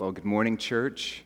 Well, 0.00 0.12
good 0.12 0.24
morning, 0.24 0.56
church. 0.56 1.24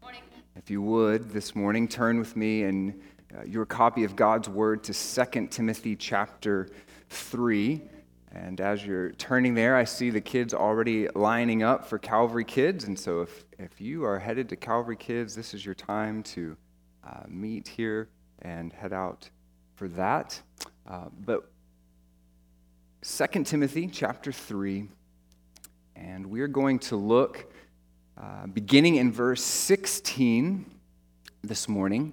Morning. 0.00 0.20
If 0.54 0.70
you 0.70 0.80
would, 0.80 1.30
this 1.30 1.56
morning, 1.56 1.88
turn 1.88 2.20
with 2.20 2.36
me 2.36 2.62
in 2.62 3.00
uh, 3.36 3.42
your 3.42 3.66
copy 3.66 4.04
of 4.04 4.14
God's 4.14 4.48
Word 4.48 4.84
to 4.84 4.92
2 4.94 5.48
Timothy 5.48 5.96
chapter 5.96 6.68
3. 7.08 7.82
And 8.30 8.60
as 8.60 8.86
you're 8.86 9.10
turning 9.10 9.54
there, 9.54 9.74
I 9.74 9.82
see 9.82 10.10
the 10.10 10.20
kids 10.20 10.54
already 10.54 11.08
lining 11.16 11.64
up 11.64 11.84
for 11.84 11.98
Calvary 11.98 12.44
Kids. 12.44 12.84
And 12.84 12.96
so 12.96 13.22
if, 13.22 13.44
if 13.58 13.80
you 13.80 14.04
are 14.04 14.20
headed 14.20 14.48
to 14.50 14.56
Calvary 14.56 14.94
Kids, 14.94 15.34
this 15.34 15.52
is 15.52 15.66
your 15.66 15.74
time 15.74 16.22
to 16.22 16.56
uh, 17.02 17.24
meet 17.26 17.66
here 17.66 18.08
and 18.42 18.72
head 18.72 18.92
out 18.92 19.28
for 19.74 19.88
that. 19.88 20.40
Uh, 20.88 21.06
but 21.24 21.50
2 23.02 23.42
Timothy 23.42 23.88
chapter 23.88 24.30
3 24.30 24.90
and 25.96 26.26
we're 26.26 26.48
going 26.48 26.78
to 26.78 26.96
look 26.96 27.50
uh, 28.20 28.46
beginning 28.46 28.96
in 28.96 29.10
verse 29.10 29.42
16 29.42 30.66
this 31.42 31.68
morning. 31.68 32.12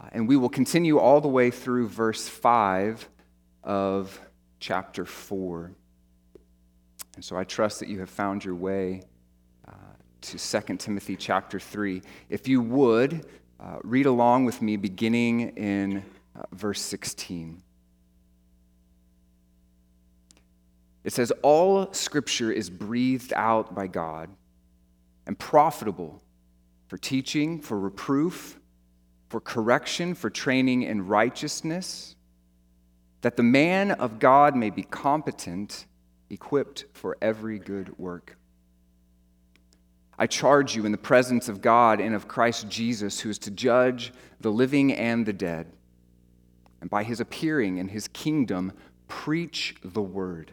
Uh, 0.00 0.08
and 0.12 0.28
we 0.28 0.36
will 0.36 0.48
continue 0.48 0.98
all 0.98 1.20
the 1.20 1.28
way 1.28 1.50
through 1.50 1.88
verse 1.88 2.28
5 2.28 3.08
of 3.64 4.20
chapter 4.60 5.04
4. 5.04 5.72
And 7.14 7.24
so 7.24 7.36
I 7.36 7.44
trust 7.44 7.80
that 7.80 7.88
you 7.88 8.00
have 8.00 8.10
found 8.10 8.44
your 8.44 8.54
way 8.54 9.02
uh, 9.68 9.72
to 10.22 10.38
2 10.38 10.76
Timothy 10.76 11.16
chapter 11.16 11.60
3. 11.60 12.02
If 12.28 12.48
you 12.48 12.60
would, 12.60 13.26
uh, 13.60 13.78
read 13.84 14.06
along 14.06 14.44
with 14.44 14.60
me 14.62 14.76
beginning 14.76 15.50
in 15.56 16.04
uh, 16.34 16.42
verse 16.52 16.80
16. 16.80 17.62
It 21.04 21.12
says, 21.12 21.32
All 21.42 21.92
scripture 21.92 22.52
is 22.52 22.70
breathed 22.70 23.32
out 23.34 23.74
by 23.74 23.86
God 23.86 24.30
and 25.26 25.38
profitable 25.38 26.22
for 26.86 26.98
teaching, 26.98 27.60
for 27.60 27.78
reproof, 27.78 28.60
for 29.28 29.40
correction, 29.40 30.14
for 30.14 30.30
training 30.30 30.82
in 30.82 31.06
righteousness, 31.06 32.16
that 33.22 33.36
the 33.36 33.42
man 33.42 33.92
of 33.92 34.18
God 34.18 34.54
may 34.54 34.70
be 34.70 34.82
competent, 34.82 35.86
equipped 36.28 36.84
for 36.92 37.16
every 37.22 37.58
good 37.58 37.98
work. 37.98 38.36
I 40.18 40.26
charge 40.26 40.76
you 40.76 40.84
in 40.84 40.92
the 40.92 40.98
presence 40.98 41.48
of 41.48 41.62
God 41.62 42.00
and 42.00 42.14
of 42.14 42.28
Christ 42.28 42.68
Jesus, 42.68 43.20
who 43.20 43.30
is 43.30 43.38
to 43.40 43.50
judge 43.50 44.12
the 44.40 44.52
living 44.52 44.92
and 44.92 45.24
the 45.24 45.32
dead, 45.32 45.72
and 46.80 46.90
by 46.90 47.02
his 47.02 47.20
appearing 47.20 47.78
in 47.78 47.88
his 47.88 48.08
kingdom, 48.08 48.72
preach 49.08 49.74
the 49.82 50.02
word. 50.02 50.52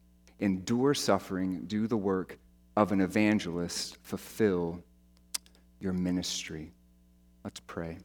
endure 0.41 0.93
suffering, 0.93 1.63
do 1.67 1.87
the 1.87 1.97
work 1.97 2.37
of 2.75 2.91
an 2.91 2.99
evangelist, 2.99 3.97
fulfill 4.03 4.83
your 5.79 5.93
ministry. 5.93 6.73
Let's 7.43 7.59
pray. 7.61 7.97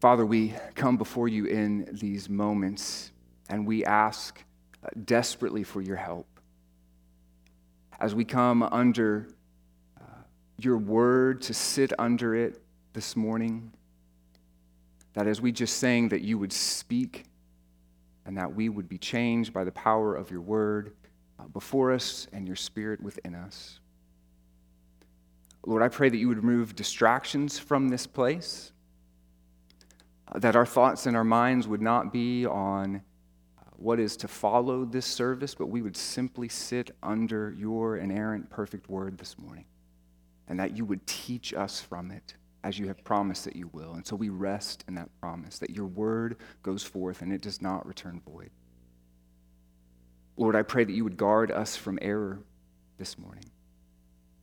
Father, 0.00 0.26
we 0.26 0.54
come 0.74 0.98
before 0.98 1.28
you 1.28 1.46
in 1.46 1.88
these 1.92 2.28
moments 2.28 3.10
and 3.48 3.66
we 3.66 3.84
ask 3.84 4.42
uh, 4.82 4.88
desperately 5.04 5.62
for 5.62 5.80
your 5.80 5.96
help. 5.96 6.26
As 7.98 8.14
we 8.14 8.24
come 8.24 8.62
under 8.62 9.28
uh, 9.98 10.04
your 10.58 10.76
word 10.76 11.40
to 11.42 11.54
sit 11.54 11.92
under 11.98 12.34
it 12.34 12.60
this 12.92 13.16
morning, 13.16 13.72
that 15.14 15.26
as 15.26 15.40
we 15.40 15.52
just 15.52 15.78
sang, 15.78 16.10
that 16.10 16.20
you 16.20 16.36
would 16.36 16.52
speak 16.52 17.24
and 18.26 18.36
that 18.38 18.54
we 18.54 18.68
would 18.68 18.88
be 18.88 18.98
changed 18.98 19.52
by 19.52 19.64
the 19.64 19.72
power 19.72 20.14
of 20.14 20.30
your 20.30 20.40
word 20.40 20.94
uh, 21.38 21.44
before 21.48 21.92
us 21.92 22.26
and 22.32 22.46
your 22.46 22.56
spirit 22.56 23.00
within 23.02 23.34
us. 23.34 23.80
Lord, 25.66 25.82
I 25.82 25.88
pray 25.88 26.08
that 26.08 26.16
you 26.16 26.28
would 26.28 26.42
remove 26.42 26.76
distractions 26.76 27.58
from 27.58 27.88
this 27.88 28.06
place, 28.06 28.72
uh, 30.28 30.38
that 30.38 30.56
our 30.56 30.66
thoughts 30.66 31.06
and 31.06 31.16
our 31.16 31.24
minds 31.24 31.66
would 31.66 31.82
not 31.82 32.12
be 32.12 32.44
on 32.44 32.96
uh, 32.96 33.62
what 33.76 33.98
is 33.98 34.16
to 34.18 34.28
follow 34.28 34.84
this 34.84 35.06
service, 35.06 35.54
but 35.54 35.66
we 35.66 35.82
would 35.82 35.96
simply 35.96 36.48
sit 36.48 36.90
under 37.02 37.54
your 37.58 37.96
inerrant, 37.96 38.50
perfect 38.50 38.88
word 38.90 39.16
this 39.18 39.38
morning, 39.38 39.64
and 40.48 40.60
that 40.60 40.76
you 40.76 40.84
would 40.84 41.06
teach 41.06 41.54
us 41.54 41.80
from 41.80 42.10
it 42.10 42.34
as 42.64 42.78
you 42.78 42.88
have 42.88 43.04
promised 43.04 43.44
that 43.44 43.54
you 43.54 43.68
will. 43.72 43.92
And 43.92 44.04
so 44.04 44.16
we 44.16 44.30
rest 44.30 44.84
in 44.88 44.94
that 44.94 45.10
promise 45.20 45.58
that 45.58 45.70
your 45.70 45.86
word 45.86 46.38
goes 46.62 46.82
forth 46.82 47.20
and 47.20 47.30
it 47.32 47.42
does 47.42 47.60
not 47.60 47.86
return 47.86 48.22
void. 48.26 48.50
Lord, 50.38 50.56
I 50.56 50.62
pray 50.62 50.82
that 50.82 50.92
you 50.92 51.04
would 51.04 51.18
guard 51.18 51.52
us 51.52 51.76
from 51.76 51.98
error 52.00 52.40
this 52.96 53.18
morning. 53.18 53.44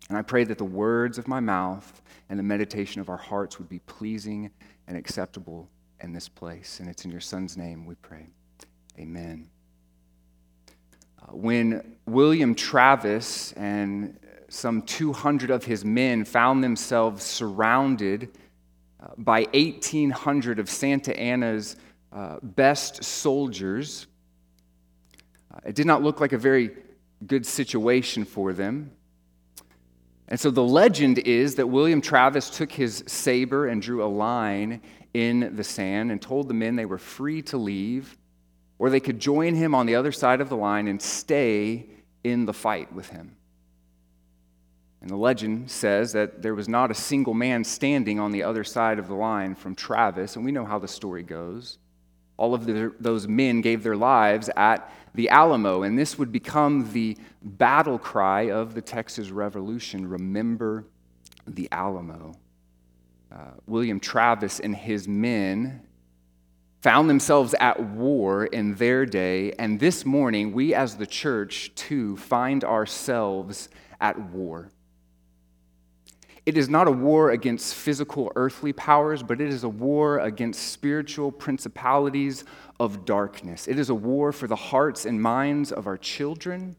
And 0.07 0.17
I 0.17 0.21
pray 0.21 0.43
that 0.43 0.59
the 0.59 0.63
words 0.63 1.17
of 1.17 1.27
my 1.27 1.39
mouth 1.39 2.01
and 2.29 2.37
the 2.37 2.43
meditation 2.43 3.01
of 3.01 3.09
our 3.09 3.17
hearts 3.17 3.57
would 3.57 3.69
be 3.69 3.79
pleasing 3.79 4.51
and 4.87 4.95
acceptable 4.95 5.67
in 5.99 6.13
this 6.13 6.29
place. 6.29 6.79
And 6.79 6.87
it's 6.87 7.03
in 7.05 7.11
your 7.11 7.21
Son's 7.21 7.57
name 7.57 7.85
we 7.85 7.95
pray. 7.95 8.27
Amen. 8.99 9.49
Uh, 11.21 11.31
when 11.31 11.95
William 12.05 12.53
Travis 12.53 13.51
and 13.53 14.19
some 14.51 14.81
200 14.81 15.49
of 15.49 15.63
his 15.63 15.85
men 15.85 16.25
found 16.25 16.61
themselves 16.61 17.23
surrounded 17.23 18.37
uh, 19.01 19.07
by 19.17 19.43
1,800 19.53 20.59
of 20.59 20.69
Santa 20.69 21.17
Anna's 21.17 21.77
uh, 22.11 22.35
best 22.43 23.01
soldiers. 23.01 24.07
Uh, 25.53 25.59
it 25.65 25.75
did 25.75 25.87
not 25.87 26.03
look 26.03 26.19
like 26.19 26.33
a 26.33 26.37
very 26.37 26.71
good 27.25 27.45
situation 27.45 28.25
for 28.25 28.51
them. 28.51 28.91
And 30.27 30.37
so 30.37 30.51
the 30.51 30.63
legend 30.63 31.19
is 31.19 31.55
that 31.55 31.67
William 31.67 32.01
Travis 32.01 32.49
took 32.49 32.73
his 32.73 33.05
saber 33.07 33.67
and 33.67 33.81
drew 33.81 34.03
a 34.03 34.07
line 34.07 34.81
in 35.13 35.55
the 35.55 35.63
sand 35.63 36.11
and 36.11 36.21
told 36.21 36.49
the 36.49 36.53
men 36.53 36.75
they 36.75 36.85
were 36.85 36.97
free 36.97 37.41
to 37.43 37.57
leave, 37.57 38.17
or 38.79 38.89
they 38.89 38.99
could 38.99 39.19
join 39.19 39.55
him 39.55 39.73
on 39.73 39.85
the 39.85 39.95
other 39.95 40.11
side 40.11 40.41
of 40.41 40.49
the 40.49 40.57
line 40.57 40.89
and 40.89 41.01
stay 41.01 41.85
in 42.25 42.45
the 42.45 42.53
fight 42.53 42.91
with 42.91 43.09
him. 43.09 43.37
And 45.01 45.09
the 45.09 45.15
legend 45.15 45.69
says 45.71 46.13
that 46.13 46.43
there 46.43 46.53
was 46.53 46.69
not 46.69 46.91
a 46.91 46.95
single 46.95 47.33
man 47.33 47.63
standing 47.63 48.19
on 48.19 48.31
the 48.31 48.43
other 48.43 48.63
side 48.63 48.99
of 48.99 49.07
the 49.07 49.15
line 49.15 49.55
from 49.55 49.73
Travis, 49.73 50.35
and 50.35 50.45
we 50.45 50.51
know 50.51 50.65
how 50.65 50.77
the 50.77 50.87
story 50.87 51.23
goes. 51.23 51.79
All 52.37 52.53
of 52.53 52.65
the, 52.65 52.93
those 52.99 53.27
men 53.27 53.61
gave 53.61 53.81
their 53.81 53.95
lives 53.95 54.49
at 54.55 54.91
the 55.15 55.29
Alamo, 55.29 55.81
and 55.81 55.97
this 55.97 56.19
would 56.19 56.31
become 56.31 56.91
the 56.93 57.17
battle 57.41 57.97
cry 57.97 58.51
of 58.51 58.75
the 58.75 58.81
Texas 58.81 59.31
Revolution 59.31 60.07
Remember 60.07 60.85
the 61.47 61.67
Alamo. 61.71 62.35
Uh, 63.31 63.51
William 63.65 63.99
Travis 63.99 64.59
and 64.59 64.75
his 64.75 65.07
men 65.07 65.81
found 66.81 67.09
themselves 67.09 67.55
at 67.59 67.79
war 67.79 68.45
in 68.45 68.75
their 68.75 69.07
day, 69.07 69.51
and 69.53 69.79
this 69.79 70.05
morning, 70.05 70.51
we 70.51 70.75
as 70.75 70.97
the 70.97 71.07
church 71.07 71.71
too 71.73 72.17
find 72.17 72.63
ourselves 72.63 73.69
at 73.99 74.19
war. 74.31 74.69
It 76.45 76.57
is 76.57 76.69
not 76.69 76.87
a 76.87 76.91
war 76.91 77.31
against 77.31 77.75
physical 77.75 78.31
earthly 78.35 78.73
powers, 78.73 79.21
but 79.21 79.39
it 79.39 79.49
is 79.49 79.63
a 79.63 79.69
war 79.69 80.19
against 80.19 80.71
spiritual 80.71 81.31
principalities 81.31 82.45
of 82.79 83.05
darkness. 83.05 83.67
It 83.67 83.77
is 83.77 83.89
a 83.89 83.95
war 83.95 84.31
for 84.31 84.47
the 84.47 84.55
hearts 84.55 85.05
and 85.05 85.21
minds 85.21 85.71
of 85.71 85.85
our 85.85 85.97
children. 85.97 86.75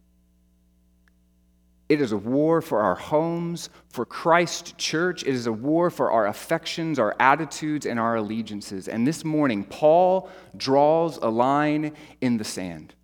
It 1.88 2.00
is 2.00 2.10
a 2.10 2.16
war 2.16 2.60
for 2.60 2.80
our 2.80 2.96
homes, 2.96 3.68
for 3.90 4.04
Christ 4.04 4.78
Church. 4.78 5.22
It 5.22 5.34
is 5.34 5.46
a 5.46 5.52
war 5.52 5.90
for 5.90 6.10
our 6.10 6.26
affections, 6.26 6.98
our 6.98 7.14
attitudes, 7.20 7.86
and 7.86 8.00
our 8.00 8.16
allegiances. 8.16 8.88
And 8.88 9.06
this 9.06 9.24
morning, 9.24 9.62
Paul 9.62 10.28
draws 10.56 11.18
a 11.18 11.28
line 11.28 11.92
in 12.20 12.38
the 12.38 12.44
sand. 12.44 12.94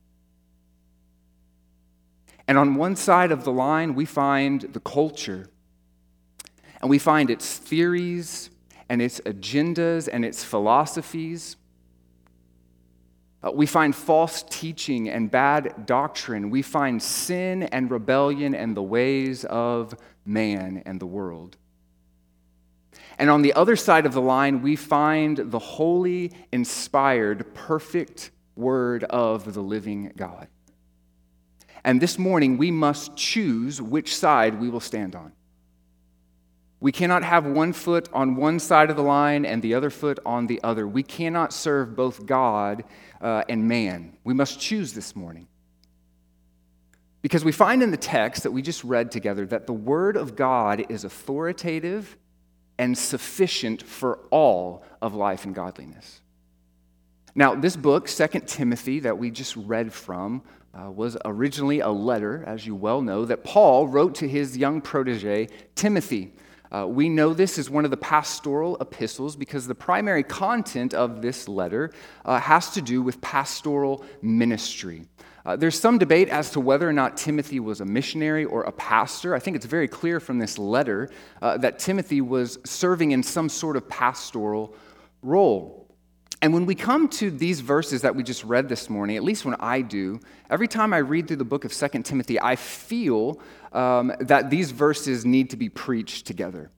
And 2.49 2.59
on 2.59 2.75
one 2.75 2.97
side 2.97 3.31
of 3.31 3.45
the 3.45 3.53
line, 3.53 3.95
we 3.95 4.07
find 4.07 4.63
the 4.63 4.81
culture 4.81 5.51
and 6.81 6.91
we 6.91 6.99
find 6.99 7.31
its 7.31 7.57
theories 7.57 8.51
and 8.89 9.03
its 9.03 9.21
agendas 9.21 10.09
and 10.11 10.25
its 10.25 10.45
philosophies. 10.45 11.57
We 13.53 13.67
find 13.67 13.95
false 13.95 14.45
teaching 14.49 15.09
and 15.09 15.31
bad 15.31 15.87
doctrine. 15.87 16.51
We 16.51 16.63
find 16.63 17.03
sin 17.03 17.65
and 17.65 17.91
rebellion 17.91 18.55
and 18.55 18.77
the 18.77 18.83
ways 18.83 19.45
of 19.45 19.95
man 20.25 20.83
and 20.87 20.99
the 20.99 21.07
world. 21.07 21.57
And 23.19 23.31
on 23.31 23.43
the 23.43 23.53
other 23.55 23.77
side 23.77 24.07
of 24.07 24.13
the 24.13 24.21
line, 24.21 24.63
we 24.63 24.77
find 24.77 25.37
the 25.37 25.59
holy, 25.59 26.33
inspired, 26.53 27.53
perfect 27.55 28.31
word 28.55 29.05
of 29.05 29.55
the 29.55 29.61
living 29.61 30.13
God. 30.17 30.49
And 31.85 32.01
this 32.01 32.19
morning, 32.19 32.59
we 32.59 32.71
must 32.71 33.17
choose 33.17 33.81
which 33.81 34.17
side 34.17 34.61
we 34.61 34.69
will 34.69 34.81
stand 34.81 35.15
on. 35.15 35.33
We 36.81 36.93
cannot 36.93 37.25
have 37.25 37.45
one 37.45 37.73
foot 37.73 38.09
on 38.13 38.37
one 38.37 38.61
side 38.61 38.91
of 38.91 38.97
the 38.97 39.03
line 39.03 39.45
and 39.45 39.63
the 39.63 39.75
other 39.75 39.91
foot 39.91 40.21
on 40.25 40.47
the 40.47 40.61
other. 40.63 40.87
We 40.87 41.03
cannot 41.03 41.53
serve 41.53 41.97
both 41.97 42.25
God 42.25 42.85
uh, 43.21 43.43
and 43.49 43.67
man. 43.67 44.17
We 44.23 44.35
must 44.35 44.61
choose 44.61 44.93
this 44.93 45.17
morning. 45.17 45.49
Because 47.21 47.45
we 47.45 47.51
find 47.51 47.83
in 47.83 47.91
the 47.91 47.97
text 47.97 48.45
that 48.45 48.53
we 48.53 48.63
just 48.63 48.85
read 48.85 49.11
together 49.11 49.45
that 49.47 49.67
the 49.67 49.73
Word 49.73 50.17
of 50.17 50.37
God 50.37 50.87
is 50.89 51.03
authoritative 51.03 52.17
and 52.79 52.97
sufficient 52.97 53.83
for 53.83 54.21
all 54.31 54.85
of 55.03 55.15
life 55.15 55.45
and 55.45 55.55
godliness. 55.55 56.21
Now, 57.35 57.57
this 57.57 57.77
book, 57.77 58.07
2 58.07 58.27
Timothy, 58.47 59.01
that 59.01 59.19
we 59.19 59.33
just 59.33 59.57
read 59.57 59.93
from, 59.93 60.43
uh, 60.73 60.91
was 60.91 61.17
originally 61.25 61.81
a 61.81 61.89
letter, 61.89 62.45
as 62.47 62.67
you 62.67 62.75
well 62.77 63.03
know, 63.03 63.25
that 63.25 63.43
Paul 63.43 63.89
wrote 63.89 64.15
to 64.17 64.29
his 64.29 64.57
young 64.57 64.81
protege, 64.81 65.49
Timothy. 65.75 66.33
Uh, 66.71 66.87
we 66.87 67.09
know 67.09 67.33
this 67.33 67.59
is 67.59 67.71
one 67.71 67.85
of 67.85 67.91
the 67.91 67.97
pastoral 67.97 68.77
epistles 68.81 69.37
because 69.37 69.67
the 69.67 69.75
primary 69.75 70.23
content 70.23 70.95
of 70.95 71.23
this 71.23 71.49
letter 71.49 71.91
uh, 72.25 72.39
has 72.39 72.71
to 72.71 72.83
do 72.83 73.03
with 73.03 73.21
pastoral 73.21 74.05
ministry. 74.23 75.07
Uh, 75.47 75.57
there's 75.57 75.81
some 75.81 75.97
debate 75.97 76.29
as 76.29 76.51
to 76.51 76.61
whether 76.61 76.87
or 76.87 76.93
not 76.93 77.17
Timothy 77.17 77.59
was 77.59 77.81
a 77.81 77.85
missionary 77.85 78.45
or 78.45 78.65
a 78.65 78.73
pastor. 78.73 79.35
I 79.35 79.39
think 79.39 79.57
it's 79.57 79.65
very 79.65 79.89
clear 79.89 80.21
from 80.21 80.39
this 80.39 80.59
letter 80.59 81.09
uh, 81.41 81.57
that 81.59 81.79
Timothy 81.79 82.21
was 82.21 82.59
serving 82.67 83.13
in 83.13 83.23
some 83.23 83.49
sort 83.49 83.77
of 83.77 83.89
pastoral 83.89 84.75
role. 85.23 85.78
And 86.41 86.55
when 86.55 86.67
we 86.67 86.77
come 86.77 87.09
to 87.09 87.31
these 87.31 87.61
verses 87.61 88.03
that 88.03 88.15
we 88.15 88.23
just 88.23 88.45
read 88.45 88.69
this 88.69 88.89
morning, 88.89 89.17
at 89.17 89.25
least 89.25 89.45
when 89.45 89.57
I 89.59 89.81
do, 89.81 90.21
every 90.49 90.69
time 90.69 90.93
I 90.95 90.99
read 90.99 91.27
through 91.27 91.39
the 91.39 91.45
book 91.45 91.65
of 91.65 91.73
2 91.73 92.03
Timothy, 92.03 92.41
I 92.41 92.55
feel 92.55 93.41
um, 93.73 94.13
that 94.21 94.49
these 94.49 94.71
verses 94.71 95.25
need 95.25 95.51
to 95.51 95.57
be 95.57 95.69
preached 95.69 96.27
together. 96.27 96.71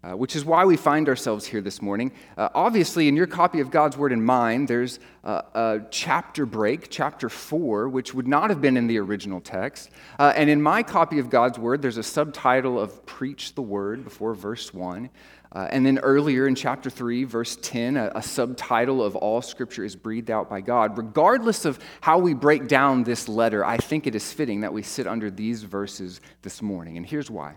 Uh, 0.00 0.16
which 0.16 0.36
is 0.36 0.44
why 0.44 0.64
we 0.64 0.76
find 0.76 1.08
ourselves 1.08 1.44
here 1.44 1.60
this 1.60 1.82
morning. 1.82 2.12
Uh, 2.36 2.48
obviously, 2.54 3.08
in 3.08 3.16
your 3.16 3.26
copy 3.26 3.58
of 3.58 3.72
God's 3.72 3.96
Word 3.96 4.12
in 4.12 4.24
mine, 4.24 4.66
there's 4.66 5.00
a, 5.24 5.42
a, 5.54 5.80
chapter 5.90 6.46
break, 6.46 6.88
chapter 6.88 7.28
4, 7.28 7.88
which 7.88 8.14
would 8.14 8.28
not 8.28 8.48
have 8.50 8.60
been 8.60 8.76
in 8.76 8.86
the 8.86 8.98
original 8.98 9.40
text. 9.40 9.90
Uh, 10.16 10.32
and 10.36 10.48
in 10.48 10.62
my 10.62 10.84
copy 10.84 11.18
of 11.18 11.30
God's 11.30 11.58
Word, 11.58 11.82
there's 11.82 11.96
a 11.96 12.04
subtitle 12.04 12.78
of 12.78 13.04
Preach 13.06 13.56
the 13.56 13.60
Word 13.62 14.04
before 14.04 14.34
verse 14.34 14.72
1. 14.72 15.10
Uh, 15.50 15.66
and 15.70 15.84
then 15.86 15.98
earlier 16.00 16.46
in 16.46 16.54
chapter 16.54 16.90
3, 16.90 17.24
verse 17.24 17.56
10, 17.62 17.96
a, 17.96 18.12
a, 18.16 18.22
subtitle 18.22 19.02
of 19.02 19.16
All 19.16 19.40
Scripture 19.40 19.82
is 19.82 19.96
breathed 19.96 20.30
out 20.30 20.50
by 20.50 20.60
God. 20.60 20.98
Regardless 20.98 21.64
of 21.64 21.78
how 22.02 22.18
we 22.18 22.34
break 22.34 22.68
down 22.68 23.02
this 23.02 23.28
letter, 23.28 23.64
I 23.64 23.78
think 23.78 24.06
it 24.06 24.14
is 24.14 24.30
fitting 24.30 24.60
that 24.60 24.72
we 24.74 24.82
sit 24.82 25.06
under 25.06 25.30
these 25.30 25.62
verses 25.62 26.20
this 26.42 26.60
morning. 26.60 26.98
And 26.98 27.06
here's 27.06 27.30
why. 27.30 27.54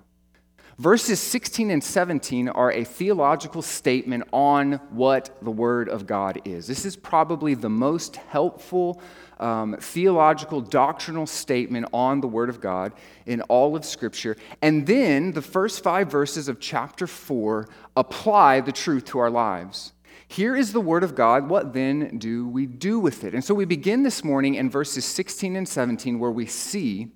Verses 0.81 1.19
16 1.19 1.69
and 1.69 1.83
17 1.83 2.50
are 2.50 2.72
a 2.72 2.83
theological 2.83 3.62
statement 3.62 4.24
on 4.33 4.74
what 4.89 5.38
the 5.44 5.51
Word 5.51 5.88
of 5.89 6.07
God 6.07 6.42
is. 6.44 6.66
This 6.66 6.86
is 6.86 6.95
probably 6.95 7.54
the 7.54 7.69
most 7.69 8.16
helpful 8.16 9.00
um, 9.39 9.78
theological, 9.80 10.60
doctrinal 10.60 11.28
statement 11.28 11.86
on 11.94 12.19
the 12.19 12.28
Word 12.28 12.50
of 12.50 12.60
God 12.60 12.94
in 13.28 13.44
all 13.44 13.75
of 13.75 13.86
Scripture. 13.86 14.38
And 14.63 14.88
then 14.88 15.33
the 15.33 15.42
first 15.44 15.83
five 15.83 16.10
verses 16.10 16.48
of 16.48 16.60
chapter 16.60 17.06
4 17.06 17.68
apply 17.95 18.62
the 18.62 18.72
truth 18.72 19.06
to 19.06 19.19
our 19.19 19.30
lives. 19.30 19.94
Here 20.28 20.56
is 20.56 20.74
the 20.74 20.81
Word 20.81 21.04
of 21.04 21.13
God. 21.13 21.48
What 21.48 21.74
then 21.74 22.18
do 22.18 22.48
we 22.48 22.66
do 22.66 23.00
with 23.00 23.24
it? 23.24 23.36
And 23.36 23.44
so 23.44 23.54
we 23.54 23.66
begin 23.66 24.01
this 24.01 24.24
morning 24.24 24.56
in 24.56 24.68
verses 24.68 25.06
16 25.06 25.56
and 25.56 25.69
17, 25.69 26.18
where 26.18 26.31
we 26.31 26.48
see 26.48 27.12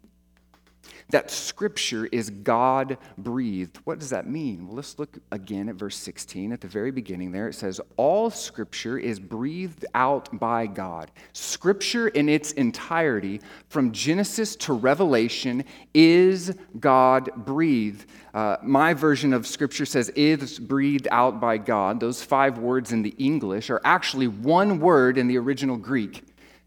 that 1.09 1.29
Scripture 1.29 2.07
is 2.07 2.29
God 2.29 2.97
breathed. 3.17 3.77
What 3.83 3.99
does 3.99 4.09
that 4.09 4.27
mean? 4.27 4.67
Well, 4.67 4.77
let's 4.77 4.97
look 4.97 5.17
again 5.31 5.69
at 5.69 5.75
verse 5.75 5.97
16. 5.97 6.51
At 6.51 6.61
the 6.61 6.67
very 6.67 6.91
beginning 6.91 7.31
there, 7.31 7.47
it 7.47 7.53
says, 7.53 7.79
All 7.95 8.29
Scripture 8.29 8.97
is 8.97 9.19
breathed 9.19 9.85
out 9.93 10.39
by 10.39 10.65
God. 10.65 11.11
Scripture 11.33 12.07
in 12.07 12.27
its 12.27 12.53
entirety, 12.53 13.41
from 13.69 13.91
Genesis 13.91 14.55
to 14.57 14.73
Revelation, 14.73 15.63
is 15.93 16.57
God 16.79 17.29
breathed. 17.35 18.05
Uh, 18.33 18.57
my 18.63 18.93
version 18.93 19.31
of 19.31 19.47
Scripture 19.47 19.85
says, 19.85 20.09
is 20.09 20.59
breathed 20.59 21.07
out 21.11 21.39
by 21.39 21.57
God. 21.57 21.99
Those 21.99 22.23
five 22.23 22.57
words 22.57 22.91
in 22.91 23.01
the 23.01 23.15
English 23.17 23.69
are 23.69 23.81
actually 23.85 24.27
one 24.27 24.79
word 24.79 25.17
in 25.17 25.27
the 25.27 25.37
original 25.37 25.77
Greek. 25.77 26.23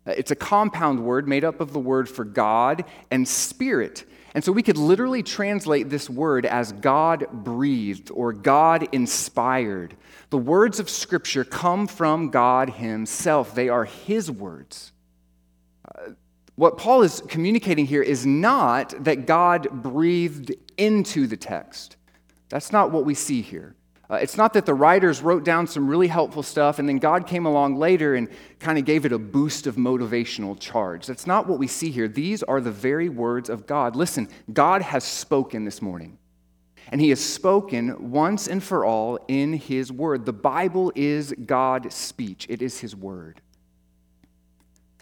Uh, 0.06 0.12
it's 0.16 0.30
a 0.30 0.36
compound 0.36 1.04
word 1.04 1.28
made 1.28 1.44
up 1.44 1.60
of 1.60 1.72
the 1.72 1.78
word 1.78 2.08
for 2.08 2.24
God 2.24 2.84
and 3.10 3.28
Spirit. 3.28 4.04
And 4.34 4.44
so 4.44 4.52
we 4.52 4.62
could 4.62 4.76
literally 4.76 5.22
translate 5.22 5.88
this 5.88 6.10
word 6.10 6.44
as 6.44 6.72
God 6.72 7.26
breathed 7.32 8.10
or 8.12 8.32
God 8.32 8.88
inspired. 8.92 9.96
The 10.30 10.38
words 10.38 10.80
of 10.80 10.90
Scripture 10.90 11.44
come 11.44 11.86
from 11.86 12.30
God 12.30 12.70
Himself, 12.70 13.54
they 13.54 13.68
are 13.68 13.84
His 13.84 14.30
words. 14.30 14.92
Uh, 15.84 16.10
what 16.56 16.76
Paul 16.76 17.02
is 17.02 17.22
communicating 17.28 17.86
here 17.86 18.02
is 18.02 18.26
not 18.26 18.92
that 19.04 19.26
God 19.26 19.68
breathed 19.70 20.52
into 20.76 21.26
the 21.26 21.36
text. 21.36 21.96
That's 22.48 22.72
not 22.72 22.90
what 22.90 23.04
we 23.04 23.14
see 23.14 23.42
here. 23.42 23.76
Uh, 24.10 24.14
it's 24.14 24.38
not 24.38 24.54
that 24.54 24.64
the 24.64 24.72
writers 24.72 25.20
wrote 25.20 25.44
down 25.44 25.66
some 25.66 25.86
really 25.86 26.08
helpful 26.08 26.42
stuff 26.42 26.78
and 26.78 26.88
then 26.88 26.98
God 26.98 27.26
came 27.26 27.44
along 27.44 27.76
later 27.76 28.14
and 28.14 28.28
kind 28.58 28.78
of 28.78 28.86
gave 28.86 29.04
it 29.04 29.12
a 29.12 29.18
boost 29.18 29.66
of 29.66 29.76
motivational 29.76 30.58
charge. 30.58 31.06
That's 31.06 31.26
not 31.26 31.46
what 31.46 31.58
we 31.58 31.66
see 31.66 31.90
here. 31.90 32.08
These 32.08 32.42
are 32.42 32.60
the 32.60 32.70
very 32.70 33.10
words 33.10 33.50
of 33.50 33.66
God. 33.66 33.96
Listen, 33.96 34.28
God 34.50 34.80
has 34.80 35.04
spoken 35.04 35.64
this 35.64 35.82
morning. 35.82 36.18
And 36.90 37.02
he 37.02 37.10
has 37.10 37.22
spoken 37.22 38.10
once 38.10 38.48
and 38.48 38.62
for 38.62 38.84
all 38.84 39.18
in 39.28 39.52
his 39.52 39.92
word. 39.92 40.24
The 40.24 40.32
Bible 40.32 40.90
is 40.94 41.34
God's 41.44 41.94
speech, 41.94 42.46
it 42.48 42.62
is 42.62 42.80
his 42.80 42.96
word. 42.96 43.42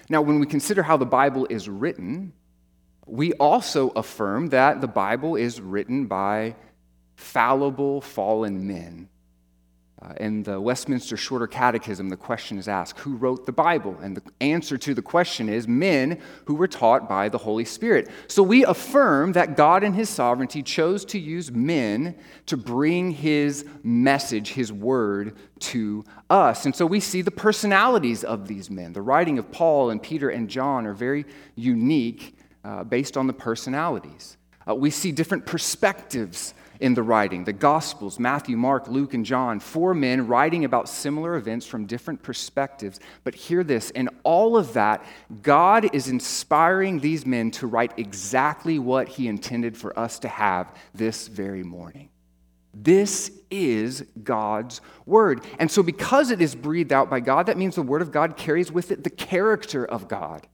Now, 0.08 0.22
when 0.22 0.40
we 0.40 0.46
consider 0.46 0.82
how 0.82 0.96
the 0.96 1.06
Bible 1.06 1.46
is 1.48 1.68
written, 1.68 2.32
we 3.06 3.32
also 3.34 3.90
affirm 3.90 4.48
that 4.48 4.80
the 4.80 4.88
Bible 4.88 5.36
is 5.36 5.60
written 5.60 6.06
by 6.06 6.56
fallible, 7.16 8.00
fallen 8.00 8.66
men. 8.66 9.08
Uh, 10.02 10.12
in 10.20 10.42
the 10.42 10.60
Westminster 10.60 11.16
Shorter 11.16 11.46
Catechism, 11.46 12.10
the 12.10 12.18
question 12.18 12.58
is 12.58 12.68
asked 12.68 13.00
Who 13.00 13.16
wrote 13.16 13.46
the 13.46 13.52
Bible? 13.52 13.96
And 14.02 14.14
the 14.14 14.22
answer 14.42 14.76
to 14.76 14.92
the 14.92 15.00
question 15.00 15.48
is 15.48 15.66
men 15.66 16.20
who 16.44 16.54
were 16.54 16.68
taught 16.68 17.08
by 17.08 17.30
the 17.30 17.38
Holy 17.38 17.64
Spirit. 17.64 18.10
So 18.28 18.42
we 18.42 18.62
affirm 18.66 19.32
that 19.32 19.56
God 19.56 19.82
in 19.82 19.94
His 19.94 20.10
sovereignty 20.10 20.62
chose 20.62 21.06
to 21.06 21.18
use 21.18 21.50
men 21.50 22.14
to 22.44 22.58
bring 22.58 23.10
His 23.10 23.64
message, 23.82 24.50
His 24.50 24.70
word, 24.70 25.34
to 25.60 26.04
us. 26.28 26.66
And 26.66 26.76
so 26.76 26.84
we 26.84 27.00
see 27.00 27.22
the 27.22 27.30
personalities 27.30 28.22
of 28.22 28.48
these 28.48 28.68
men. 28.68 28.92
The 28.92 29.00
writing 29.00 29.38
of 29.38 29.50
Paul 29.50 29.88
and 29.88 30.02
Peter 30.02 30.28
and 30.28 30.50
John 30.50 30.86
are 30.86 30.92
very 30.92 31.24
unique 31.54 32.36
uh, 32.62 32.84
based 32.84 33.16
on 33.16 33.26
the 33.26 33.32
personalities. 33.32 34.36
Uh, 34.68 34.74
we 34.74 34.90
see 34.90 35.10
different 35.10 35.46
perspectives 35.46 36.52
in 36.80 36.94
the 36.94 37.02
writing 37.02 37.44
the 37.44 37.52
Gospels, 37.52 38.18
Matthew, 38.18 38.56
Mark, 38.56 38.88
Luke, 38.88 39.14
and 39.14 39.24
John, 39.24 39.60
four 39.60 39.94
men 39.94 40.26
writing 40.26 40.64
about 40.64 40.88
similar 40.88 41.36
events 41.36 41.66
from 41.66 41.86
different 41.86 42.22
perspectives. 42.22 43.00
But 43.24 43.34
hear 43.34 43.64
this 43.64 43.90
in 43.90 44.08
all 44.22 44.56
of 44.56 44.72
that, 44.74 45.04
God 45.42 45.94
is 45.94 46.08
inspiring 46.08 47.00
these 47.00 47.26
men 47.26 47.50
to 47.52 47.66
write 47.66 47.92
exactly 47.98 48.78
what 48.78 49.08
He 49.08 49.28
intended 49.28 49.76
for 49.76 49.98
us 49.98 50.18
to 50.20 50.28
have 50.28 50.74
this 50.94 51.28
very 51.28 51.62
morning. 51.62 52.10
This 52.74 53.30
is 53.50 54.04
God's 54.22 54.82
word. 55.06 55.44
And 55.58 55.70
so, 55.70 55.82
because 55.82 56.30
it 56.30 56.42
is 56.42 56.54
breathed 56.54 56.92
out 56.92 57.08
by 57.08 57.20
God, 57.20 57.46
that 57.46 57.56
means 57.56 57.74
the 57.74 57.82
word 57.82 58.02
of 58.02 58.12
God 58.12 58.36
carries 58.36 58.70
with 58.70 58.90
it 58.90 59.02
the 59.02 59.10
character 59.10 59.84
of 59.84 60.08
God. 60.08 60.46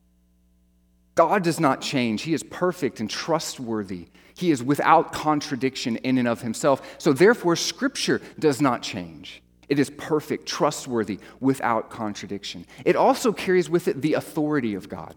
God 1.14 1.42
does 1.42 1.60
not 1.60 1.80
change. 1.80 2.22
He 2.22 2.32
is 2.32 2.42
perfect 2.42 3.00
and 3.00 3.10
trustworthy. 3.10 4.08
He 4.34 4.50
is 4.50 4.62
without 4.62 5.12
contradiction 5.12 5.96
in 5.96 6.18
and 6.18 6.28
of 6.28 6.40
himself. 6.40 6.96
So, 6.98 7.12
therefore, 7.12 7.56
Scripture 7.56 8.20
does 8.38 8.60
not 8.60 8.82
change. 8.82 9.42
It 9.68 9.78
is 9.78 9.90
perfect, 9.90 10.46
trustworthy, 10.46 11.18
without 11.40 11.90
contradiction. 11.90 12.66
It 12.84 12.96
also 12.96 13.32
carries 13.32 13.70
with 13.70 13.88
it 13.88 14.02
the 14.02 14.14
authority 14.14 14.74
of 14.74 14.88
God. 14.88 15.14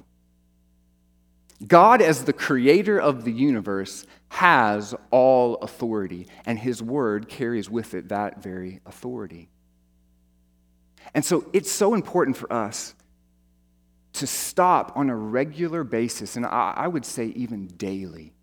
God, 1.66 2.02
as 2.02 2.26
the 2.26 2.34
creator 2.34 3.00
of 3.00 3.24
the 3.24 3.32
universe, 3.32 4.06
has 4.30 4.94
all 5.12 5.56
authority, 5.58 6.28
and 6.46 6.60
his 6.60 6.82
word 6.84 7.30
carries 7.30 7.70
with 7.70 7.94
it 7.94 8.10
that 8.10 8.44
very 8.44 8.82
authority. 8.86 9.50
And 11.14 11.24
so 11.24 11.50
it's 11.54 11.72
so 11.72 11.94
important 11.94 12.36
for 12.36 12.52
us 12.52 12.94
to 14.14 14.28
stop 14.28 14.96
on 14.96 15.10
a 15.10 15.16
regular 15.16 15.84
basis, 15.84 16.36
and 16.36 16.46
I, 16.46 16.88
would 16.88 17.06
say 17.06 17.28
even 17.28 17.68
daily, 17.68 18.34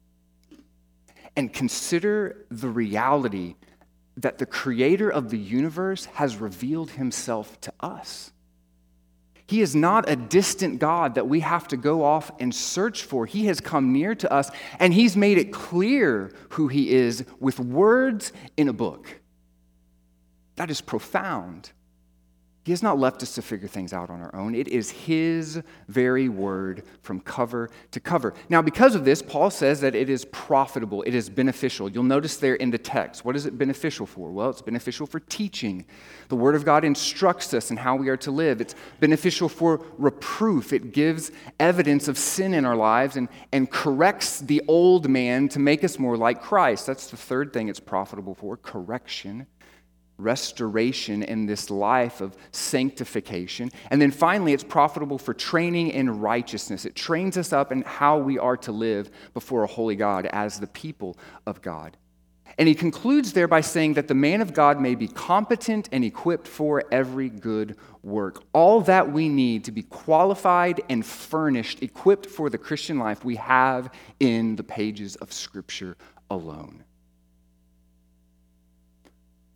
and 1.36 1.52
consider 1.52 2.44
the 2.50 2.68
reality 2.68 3.56
that 4.16 4.38
the 4.38 4.46
creator 4.46 5.10
of 5.10 5.30
the 5.30 5.38
universe 5.38 6.04
has 6.06 6.36
revealed 6.36 6.90
himself 6.90 7.60
to 7.62 7.72
us. 7.80 8.32
He 9.46 9.60
is 9.60 9.74
not 9.74 10.08
a 10.08 10.16
distant 10.16 10.78
God 10.78 11.16
that 11.16 11.28
we 11.28 11.40
have 11.40 11.68
to 11.68 11.76
go 11.76 12.04
off 12.04 12.30
and 12.40 12.54
search 12.54 13.02
for. 13.02 13.26
He 13.26 13.46
has 13.46 13.60
come 13.60 13.92
near 13.92 14.14
to 14.14 14.32
us 14.32 14.50
and 14.78 14.94
He's 14.94 15.14
made 15.14 15.36
it 15.36 15.52
clear 15.52 16.32
who 16.50 16.68
He 16.68 16.90
is 16.90 17.24
with 17.38 17.60
words 17.60 18.32
in 18.56 18.68
a 18.68 18.72
book. 18.72 19.20
That 20.56 20.70
is 20.70 20.80
profound. 20.80 21.72
He 22.64 22.70
has 22.70 22.82
not 22.82 22.96
left 22.96 23.24
us 23.24 23.34
to 23.34 23.42
figure 23.42 23.66
things 23.66 23.92
out 23.92 24.08
on 24.08 24.20
our 24.20 24.32
own. 24.36 24.54
It 24.54 24.68
is 24.68 24.90
His 24.90 25.60
very 25.88 26.28
word 26.28 26.84
from 27.00 27.18
cover 27.18 27.68
to 27.90 27.98
cover. 27.98 28.34
Now, 28.48 28.62
because 28.62 28.94
of 28.94 29.04
this, 29.04 29.20
Paul 29.20 29.50
says 29.50 29.80
that 29.80 29.96
it 29.96 30.08
is 30.08 30.24
profitable, 30.26 31.02
it 31.02 31.12
is 31.12 31.28
beneficial. 31.28 31.90
You'll 31.90 32.04
notice 32.04 32.36
there 32.36 32.54
in 32.54 32.70
the 32.70 32.78
text, 32.78 33.24
what 33.24 33.34
is 33.34 33.46
it 33.46 33.58
beneficial 33.58 34.06
for? 34.06 34.30
Well, 34.30 34.48
it's 34.48 34.62
beneficial 34.62 35.06
for 35.08 35.18
teaching. 35.18 35.86
The 36.28 36.36
Word 36.36 36.54
of 36.54 36.64
God 36.64 36.84
instructs 36.84 37.52
us 37.52 37.72
in 37.72 37.78
how 37.78 37.96
we 37.96 38.08
are 38.08 38.16
to 38.18 38.30
live. 38.30 38.60
It's 38.60 38.76
beneficial 39.00 39.48
for 39.48 39.84
reproof, 39.98 40.72
it 40.72 40.92
gives 40.92 41.32
evidence 41.58 42.06
of 42.06 42.16
sin 42.16 42.54
in 42.54 42.64
our 42.64 42.76
lives 42.76 43.16
and, 43.16 43.28
and 43.50 43.68
corrects 43.68 44.38
the 44.38 44.62
old 44.68 45.08
man 45.08 45.48
to 45.48 45.58
make 45.58 45.82
us 45.82 45.98
more 45.98 46.16
like 46.16 46.40
Christ. 46.40 46.86
That's 46.86 47.08
the 47.08 47.16
third 47.16 47.52
thing 47.52 47.68
it's 47.68 47.80
profitable 47.80 48.36
for 48.36 48.56
correction 48.56 49.48
restoration 50.22 51.22
in 51.22 51.46
this 51.46 51.70
life 51.70 52.20
of 52.20 52.36
sanctification. 52.52 53.70
And 53.90 54.00
then 54.00 54.10
finally, 54.10 54.52
it's 54.52 54.64
profitable 54.64 55.18
for 55.18 55.34
training 55.34 55.90
in 55.90 56.20
righteousness. 56.20 56.84
It 56.84 56.94
trains 56.94 57.36
us 57.36 57.52
up 57.52 57.72
in 57.72 57.82
how 57.82 58.18
we 58.18 58.38
are 58.38 58.56
to 58.58 58.72
live 58.72 59.10
before 59.34 59.64
a 59.64 59.68
holy 59.68 59.96
God 59.96 60.26
as 60.26 60.60
the 60.60 60.66
people 60.66 61.16
of 61.46 61.62
God. 61.62 61.96
And 62.58 62.68
he 62.68 62.74
concludes 62.74 63.32
there 63.32 63.48
by 63.48 63.62
saying 63.62 63.94
that 63.94 64.08
the 64.08 64.14
man 64.14 64.40
of 64.42 64.52
God 64.52 64.80
may 64.80 64.94
be 64.94 65.08
competent 65.08 65.88
and 65.90 66.04
equipped 66.04 66.46
for 66.46 66.84
every 66.92 67.28
good 67.28 67.76
work. 68.02 68.42
All 68.52 68.82
that 68.82 69.10
we 69.10 69.28
need 69.28 69.64
to 69.64 69.72
be 69.72 69.82
qualified 69.82 70.82
and 70.90 71.04
furnished, 71.04 71.82
equipped 71.82 72.26
for 72.26 72.50
the 72.50 72.58
Christian 72.58 72.98
life, 72.98 73.24
we 73.24 73.36
have 73.36 73.90
in 74.20 74.56
the 74.56 74.64
pages 74.64 75.16
of 75.16 75.32
Scripture 75.32 75.96
alone. 76.30 76.84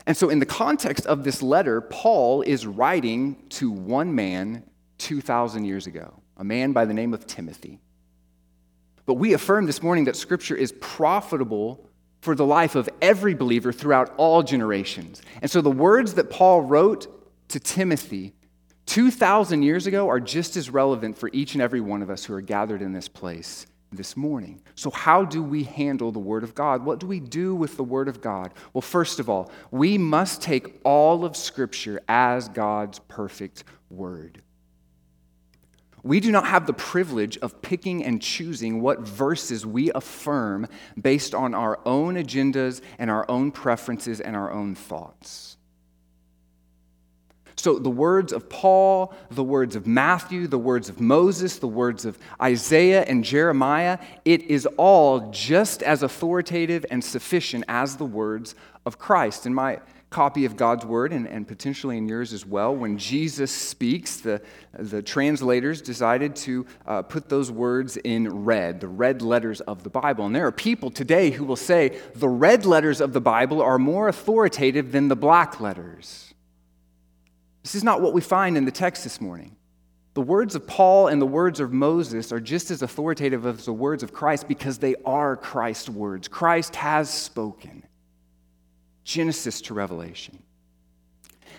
And 0.07 0.17
so, 0.17 0.29
in 0.29 0.39
the 0.39 0.47
context 0.47 1.07
of 1.07 1.25
this 1.25 1.43
letter, 1.43 1.81
Paul 1.81 2.43
is 2.43 2.67
writing 2.67 3.37
to 3.51 3.71
one 3.71 4.15
man 4.15 4.63
2,000 4.99 5.65
years 5.65 5.87
ago, 5.87 6.23
a 6.37 6.45
man 6.45 6.73
by 6.73 6.85
the 6.85 6.95
name 6.95 7.13
of 7.13 7.27
Timothy. 7.27 7.81
But 9.05 9.15
we 9.15 9.33
affirm 9.33 9.67
this 9.67 9.83
morning 9.83 10.05
that 10.05 10.17
Scripture 10.17 10.55
is 10.55 10.73
profitable 10.81 11.89
for 12.21 12.35
the 12.35 12.47
life 12.47 12.75
of 12.77 12.89
every 13.03 13.35
believer 13.35 13.73
throughout 13.73 14.15
all 14.17 14.43
generations. 14.43 15.23
And 15.43 15.51
so, 15.51 15.61
the 15.61 15.71
words 15.71 16.15
that 16.15 16.31
Paul 16.31 16.63
wrote 16.63 17.09
to 17.49 17.59
Timothy 17.59 18.33
2,000 18.87 19.63
years 19.63 19.89
ago 19.89 20.09
are 20.09 20.21
just 20.21 20.57
as 20.57 20.71
relevant 20.71 21.19
for 21.19 21.31
each 21.33 21.55
and 21.55 21.63
every 21.63 21.81
one 21.81 22.03
of 22.03 22.11
us 22.11 22.25
who 22.25 22.35
are 22.35 22.41
gathered 22.41 22.81
in 22.81 22.93
this 22.93 23.09
place 23.09 23.67
this 23.93 24.17
morning. 24.17 24.61
So, 24.75 24.91
how 24.91 25.25
do 25.25 25.43
we 25.43 25.65
handle 25.65 26.13
the 26.13 26.19
Word 26.19 26.45
of 26.45 26.55
God? 26.55 26.85
What 26.85 27.01
do 27.01 27.07
we 27.07 27.21
do 27.21 27.55
with 27.55 27.77
the 27.77 27.85
Word 27.85 28.09
of 28.09 28.21
God? 28.21 28.53
Well, 28.73 28.83
first 28.83 29.21
of 29.21 29.31
all, 29.31 29.51
we 29.71 29.99
must 29.99 30.43
take 30.43 30.81
all 30.85 31.25
of 31.25 31.37
Scripture 31.37 32.01
as 32.09 32.49
God's 32.49 32.99
perfect 33.01 33.65
Word. 33.91 34.43
We 36.03 36.21
do 36.21 36.31
not 36.31 36.47
have 36.47 36.67
the 36.67 36.73
privilege 36.73 37.37
of 37.39 37.63
picking 37.63 38.05
and 38.05 38.23
choosing 38.23 38.81
what 38.81 39.01
verses 39.01 39.67
we 39.67 39.91
affirm 39.93 40.69
based 41.01 41.35
on 41.35 41.53
our 41.53 41.81
own 41.85 42.15
agendas 42.15 42.81
and 42.99 43.11
our 43.11 43.29
own 43.29 43.51
preferences 43.51 44.21
and 44.21 44.37
our 44.37 44.53
own 44.53 44.75
thoughts. 44.77 45.46
So, 47.59 47.79
the 47.79 47.91
words 47.91 48.33
of 48.33 48.51
Paul, 48.51 49.15
the 49.31 49.43
words 49.43 49.77
of 49.77 49.87
Matthew, 49.87 50.47
the 50.47 50.59
words 50.59 50.91
of 50.91 51.01
Moses, 51.01 51.59
the 51.59 51.67
words 51.67 52.05
of 52.05 52.19
Isaiah 52.41 53.03
and 53.05 53.25
Jeremiah, 53.25 53.99
it 54.27 54.43
is 54.43 54.67
all 54.77 55.31
just 55.31 55.83
as 55.83 56.03
authoritative 56.03 56.85
and 56.91 57.03
sufficient 57.03 57.65
as 57.67 57.97
the 57.97 58.05
words 58.05 58.55
of 58.85 58.99
Christ. 58.99 59.47
In 59.47 59.55
my 59.55 59.81
copy 60.11 60.45
of 60.45 60.57
God's 60.57 60.85
Word, 60.85 61.13
and, 61.13 61.27
and 61.27 61.47
potentially 61.47 61.99
in 61.99 62.09
yours 62.09 62.33
as 62.33 62.47
well, 62.47 62.75
when 62.75 62.99
Jesus 62.99 63.51
speaks, 63.51 64.19
the, 64.19 64.41
the 64.73 65.03
translators 65.03 65.83
decided 65.83 66.37
to 66.37 66.67
uh, 66.87 67.03
put 67.03 67.29
those 67.29 67.51
words 67.51 67.97
in 67.97 68.45
red, 68.45 68.81
the 68.81 68.89
red 68.89 69.23
letters 69.23 69.61
of 69.63 69.83
the 69.83 69.91
Bible. 69.91 70.27
And 70.27 70.35
there 70.35 70.47
are 70.47 70.53
people 70.53 70.91
today 70.91 71.31
who 71.31 71.45
will 71.45 71.57
say 71.57 72.01
the 72.15 72.29
red 72.29 72.65
letters 72.65 73.01
of 73.01 73.13
the 73.13 73.21
Bible 73.21 73.61
are 73.61 73.79
more 73.79 74.09
authoritative 74.09 74.93
than 74.93 75.09
the 75.09 75.17
black 75.17 75.61
letters. 75.61 76.35
This 77.67 77.75
is 77.75 77.83
not 77.83 78.01
what 78.01 78.13
we 78.13 78.21
find 78.21 78.57
in 78.57 78.65
the 78.65 78.71
text 78.71 79.03
this 79.03 79.21
morning. 79.21 79.57
The 80.15 80.23
words 80.23 80.55
of 80.55 80.69
Paul 80.69 81.09
and 81.09 81.21
the 81.21 81.27
words 81.27 81.59
of 81.59 81.73
Moses 81.73 82.31
are 82.31 82.39
just 82.39 82.71
as 82.71 82.81
authoritative 82.81 83.45
as 83.45 83.65
the 83.65 83.73
words 83.73 84.05
of 84.05 84.13
Christ 84.13 84.47
because 84.47 84.79
they 84.79 84.95
are 85.05 85.35
Christ's 85.37 85.89
words. 85.89 86.29
Christ 86.29 86.77
has 86.77 87.11
spoken. 87.11 87.83
Genesis 89.03 89.61
to 89.63 89.75
Revelation. 89.75 90.45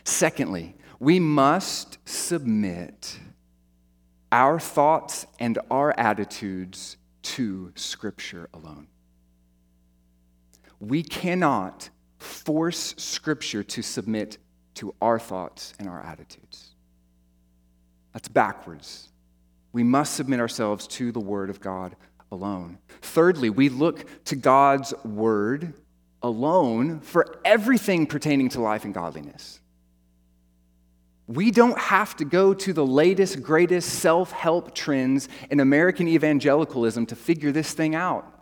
Secondly, 0.05 0.77
we 0.97 1.19
must 1.19 1.97
submit 2.05 3.19
our 4.31 4.61
thoughts 4.61 5.27
and 5.41 5.59
our 5.69 5.93
attitudes 5.99 6.95
to 7.23 7.73
Scripture 7.75 8.47
alone. 8.53 8.87
We 10.79 11.03
cannot 11.03 11.89
force 12.17 12.95
Scripture 12.97 13.63
to 13.63 13.81
submit 13.81 14.37
to 14.77 14.93
our 15.01 15.19
thoughts 15.19 15.74
and 15.79 15.88
our 15.88 16.01
attitudes. 16.01 16.72
That's 18.13 18.27
backwards. 18.27 19.10
We 19.74 19.84
must 19.84 20.13
submit 20.13 20.39
ourselves 20.39 20.88
to 20.88 21.12
the 21.12 21.19
Word 21.19 21.50
of 21.50 21.60
God 21.60 21.96
alone. 22.31 22.79
Thirdly, 23.01 23.50
we 23.50 23.69
look 23.69 24.24
to 24.25 24.36
God's 24.36 24.93
Word 25.03 25.74
alone 26.22 27.00
for 27.01 27.39
everything 27.46 28.07
pertaining 28.07 28.50
to 28.50 28.62
life 28.62 28.86
and 28.86 28.93
godliness. 28.93 29.60
We 31.27 31.51
don't 31.51 31.77
have 31.77 32.15
to 32.17 32.25
go 32.25 32.53
to 32.53 32.74
the 32.74 32.86
latest, 32.86 33.43
greatest 33.43 33.89
self 33.89 34.31
help 34.31 34.74
trends 34.74 35.27
in 35.51 35.60
American 35.60 36.07
evangelicalism 36.07 37.05
to 37.07 37.15
figure 37.15 37.51
this 37.51 37.74
thing 37.74 37.96
out. 37.96 38.37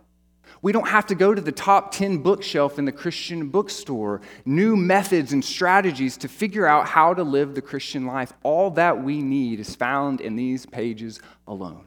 We 0.62 0.72
don't 0.72 0.88
have 0.88 1.06
to 1.06 1.14
go 1.14 1.34
to 1.34 1.40
the 1.40 1.52
top 1.52 1.92
10 1.92 2.18
bookshelf 2.18 2.78
in 2.78 2.84
the 2.84 2.92
Christian 2.92 3.48
bookstore, 3.48 4.20
new 4.44 4.76
methods 4.76 5.32
and 5.32 5.44
strategies 5.44 6.16
to 6.18 6.28
figure 6.28 6.66
out 6.66 6.88
how 6.88 7.14
to 7.14 7.22
live 7.22 7.54
the 7.54 7.62
Christian 7.62 8.06
life. 8.06 8.32
All 8.42 8.70
that 8.72 9.02
we 9.02 9.22
need 9.22 9.60
is 9.60 9.74
found 9.74 10.20
in 10.20 10.36
these 10.36 10.66
pages 10.66 11.20
alone. 11.46 11.86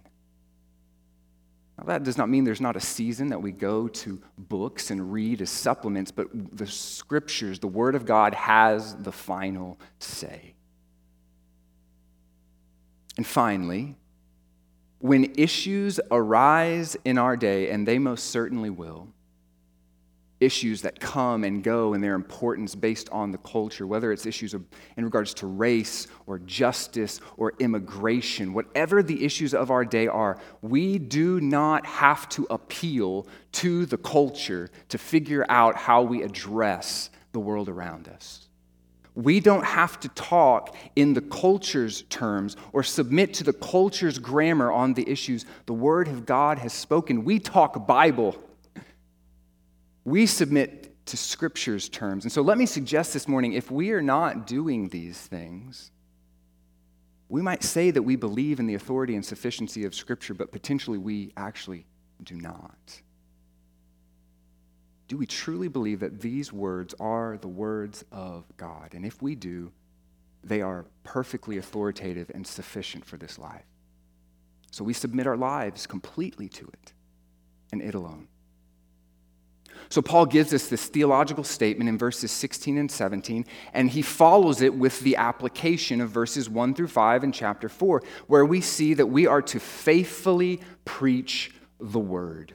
Now, 1.78 1.86
that 1.86 2.04
does 2.04 2.18
not 2.18 2.28
mean 2.28 2.44
there's 2.44 2.60
not 2.60 2.76
a 2.76 2.82
season 2.82 3.30
that 3.30 3.42
we 3.42 3.54
go 3.54 3.88
to 3.88 4.22
books 4.38 4.92
and 4.92 5.14
read 5.14 5.42
as 5.42 5.50
supplements, 5.50 6.12
but 6.12 6.28
the 6.34 6.68
scriptures, 6.68 7.60
the 7.60 7.68
Word 7.68 7.96
of 7.96 8.06
God, 8.06 8.34
has 8.34 8.96
the 8.98 9.14
final 9.14 9.80
say. 10.00 10.56
And 13.16 13.26
finally, 13.26 13.96
when 15.00 15.34
issues 15.38 16.00
arise 16.12 16.98
in 17.06 17.18
our 17.18 17.38
day, 17.38 17.70
and 17.70 17.88
they 17.88 18.00
most 18.00 18.26
certainly 18.32 18.70
will, 18.70 19.08
issues 20.40 20.82
that 20.82 21.00
come 21.00 21.44
and 21.44 21.64
go 21.64 21.94
in 21.94 22.02
their 22.02 22.16
importance 22.16 22.76
based 22.76 23.10
on 23.10 23.32
the 23.32 23.38
culture, 23.40 23.86
whether 23.86 24.12
it's 24.12 24.26
issues 24.26 24.54
of, 24.54 24.64
in 24.98 25.04
regards 25.04 25.34
to 25.34 25.48
race 25.48 26.08
or 26.28 26.40
justice 26.40 27.20
or 27.38 27.54
immigration, 27.60 28.54
whatever 28.54 29.04
the 29.04 29.26
issues 29.26 29.54
of 29.54 29.72
our 29.72 29.84
day 29.84 30.08
are, 30.08 30.40
we 30.62 30.98
do 30.98 31.42
not 31.42 31.86
have 31.86 32.28
to 32.30 32.48
appeal 32.50 33.28
to 33.52 33.86
the 33.86 33.98
culture 33.98 34.70
to 34.90 34.98
figure 34.98 35.46
out 35.50 35.76
how 35.76 36.02
we 36.02 36.24
address 36.24 37.10
the 37.32 37.40
world 37.40 37.70
around 37.70 38.08
us. 38.08 38.49
We 39.20 39.42
don't 39.42 39.66
have 39.66 40.00
to 40.00 40.08
talk 40.10 40.74
in 40.96 41.14
the 41.14 41.20
culture's 41.20 42.04
terms 42.04 42.56
or 42.72 42.84
submit 42.84 43.34
to 43.34 43.44
the 43.44 43.52
culture's 43.52 44.18
grammar 44.18 44.72
on 44.72 44.94
the 44.94 45.10
issues 45.10 45.46
the 45.66 45.74
Word 45.74 46.08
of 46.08 46.26
God 46.26 46.58
has 46.60 46.72
spoken. 46.72 47.26
We 47.26 47.38
talk 47.38 47.86
Bible. 47.86 48.38
We 50.06 50.26
submit 50.26 51.06
to 51.08 51.18
Scripture's 51.18 51.90
terms. 51.90 52.24
And 52.24 52.32
so 52.32 52.42
let 52.42 52.58
me 52.58 52.66
suggest 52.66 53.12
this 53.12 53.28
morning 53.28 53.52
if 53.52 53.70
we 53.70 53.92
are 53.92 54.02
not 54.02 54.48
doing 54.48 54.88
these 54.88 55.18
things, 55.20 55.92
we 57.28 57.42
might 57.42 57.62
say 57.62 57.92
that 57.92 58.04
we 58.04 58.16
believe 58.16 58.62
in 58.62 58.68
the 58.68 58.76
authority 58.76 59.16
and 59.16 59.26
sufficiency 59.26 59.84
of 59.84 59.94
Scripture, 59.94 60.34
but 60.34 60.54
potentially 60.54 60.98
we 60.98 61.34
actually 61.36 61.86
do 62.24 62.36
not. 62.36 63.02
Do 65.10 65.18
we 65.18 65.26
truly 65.26 65.68
believe 65.68 66.00
that 66.02 66.22
these 66.22 66.54
words 66.54 66.94
are 67.00 67.38
the 67.42 67.48
words 67.48 68.06
of 68.12 68.46
God? 68.58 68.94
And 68.94 69.04
if 69.04 69.22
we 69.24 69.34
do, 69.34 69.72
they 70.44 70.62
are 70.62 70.86
perfectly 71.04 71.58
authoritative 71.58 72.30
and 72.34 72.46
sufficient 72.46 73.04
for 73.04 73.18
this 73.18 73.40
life. 73.40 73.66
So 74.72 74.84
we 74.84 74.94
submit 74.94 75.26
our 75.26 75.36
lives 75.36 75.88
completely 75.88 76.48
to 76.50 76.66
it 76.68 76.94
and 77.72 77.82
it 77.82 77.96
alone. 77.96 78.28
So 79.90 80.04
Paul 80.04 80.28
gives 80.28 80.54
us 80.54 80.68
this 80.68 80.86
theological 80.86 81.44
statement 81.44 81.90
in 81.90 81.98
verses 81.98 82.32
16 82.32 82.78
and 82.78 82.92
17, 82.92 83.46
and 83.74 83.90
he 83.90 84.04
follows 84.04 84.62
it 84.62 84.76
with 84.76 85.00
the 85.00 85.16
application 85.16 86.02
of 86.02 86.12
verses 86.12 86.48
1 86.48 86.76
through 86.76 86.88
5 86.88 87.24
in 87.24 87.32
chapter 87.32 87.68
4, 87.68 88.04
where 88.28 88.46
we 88.46 88.62
see 88.62 88.94
that 88.94 89.08
we 89.08 89.26
are 89.26 89.42
to 89.42 89.60
faithfully 89.60 90.62
preach 90.86 91.52
the 91.80 92.00
word. 92.00 92.54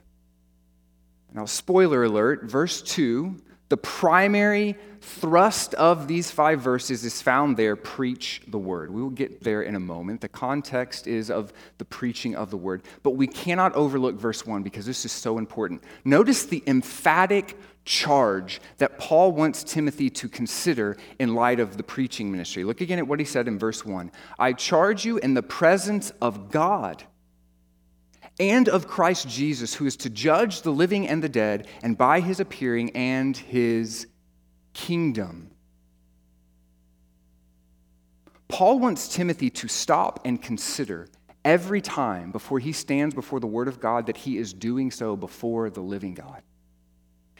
Now, 1.34 1.44
spoiler 1.44 2.04
alert, 2.04 2.44
verse 2.44 2.80
2 2.80 3.36
the 3.70 3.78
primary 3.78 4.76
thrust 5.00 5.74
of 5.74 6.06
these 6.06 6.30
five 6.30 6.60
verses 6.60 7.04
is 7.04 7.22
found 7.22 7.56
there 7.56 7.76
preach 7.76 8.42
the 8.46 8.58
word. 8.58 8.90
We 8.90 9.02
will 9.02 9.10
get 9.10 9.42
there 9.42 9.62
in 9.62 9.74
a 9.74 9.80
moment. 9.80 10.20
The 10.20 10.28
context 10.28 11.06
is 11.06 11.30
of 11.30 11.52
the 11.78 11.84
preaching 11.84 12.36
of 12.36 12.50
the 12.50 12.56
word. 12.56 12.82
But 13.02 13.12
we 13.12 13.26
cannot 13.26 13.74
overlook 13.74 14.16
verse 14.16 14.46
1 14.46 14.62
because 14.62 14.84
this 14.84 15.04
is 15.04 15.12
so 15.12 15.38
important. 15.38 15.82
Notice 16.04 16.44
the 16.44 16.62
emphatic 16.66 17.58
charge 17.86 18.60
that 18.78 18.98
Paul 18.98 19.32
wants 19.32 19.64
Timothy 19.64 20.10
to 20.10 20.28
consider 20.28 20.96
in 21.18 21.34
light 21.34 21.58
of 21.58 21.76
the 21.76 21.82
preaching 21.82 22.30
ministry. 22.30 22.64
Look 22.64 22.80
again 22.80 22.98
at 22.98 23.08
what 23.08 23.18
he 23.18 23.24
said 23.24 23.48
in 23.48 23.58
verse 23.58 23.84
1 23.84 24.12
I 24.38 24.52
charge 24.52 25.04
you 25.04 25.18
in 25.18 25.34
the 25.34 25.42
presence 25.42 26.12
of 26.20 26.50
God 26.50 27.02
and 28.38 28.68
of 28.68 28.88
Christ 28.88 29.28
Jesus, 29.28 29.74
who 29.74 29.86
is 29.86 29.96
to 29.98 30.10
judge 30.10 30.62
the 30.62 30.72
living 30.72 31.06
and 31.08 31.22
the 31.22 31.28
dead, 31.28 31.68
and 31.82 31.96
by 31.96 32.20
his 32.20 32.40
appearing 32.40 32.90
and 32.90 33.36
his 33.36 34.06
kingdom. 34.72 35.50
Paul 38.48 38.78
wants 38.78 39.08
Timothy 39.08 39.50
to 39.50 39.68
stop 39.68 40.20
and 40.24 40.40
consider 40.40 41.08
every 41.44 41.80
time 41.80 42.32
before 42.32 42.58
he 42.58 42.72
stands 42.72 43.14
before 43.14 43.40
the 43.40 43.46
Word 43.46 43.68
of 43.68 43.80
God 43.80 44.06
that 44.06 44.16
he 44.16 44.38
is 44.38 44.52
doing 44.52 44.90
so 44.90 45.16
before 45.16 45.70
the 45.70 45.80
living 45.80 46.14
God. 46.14 46.42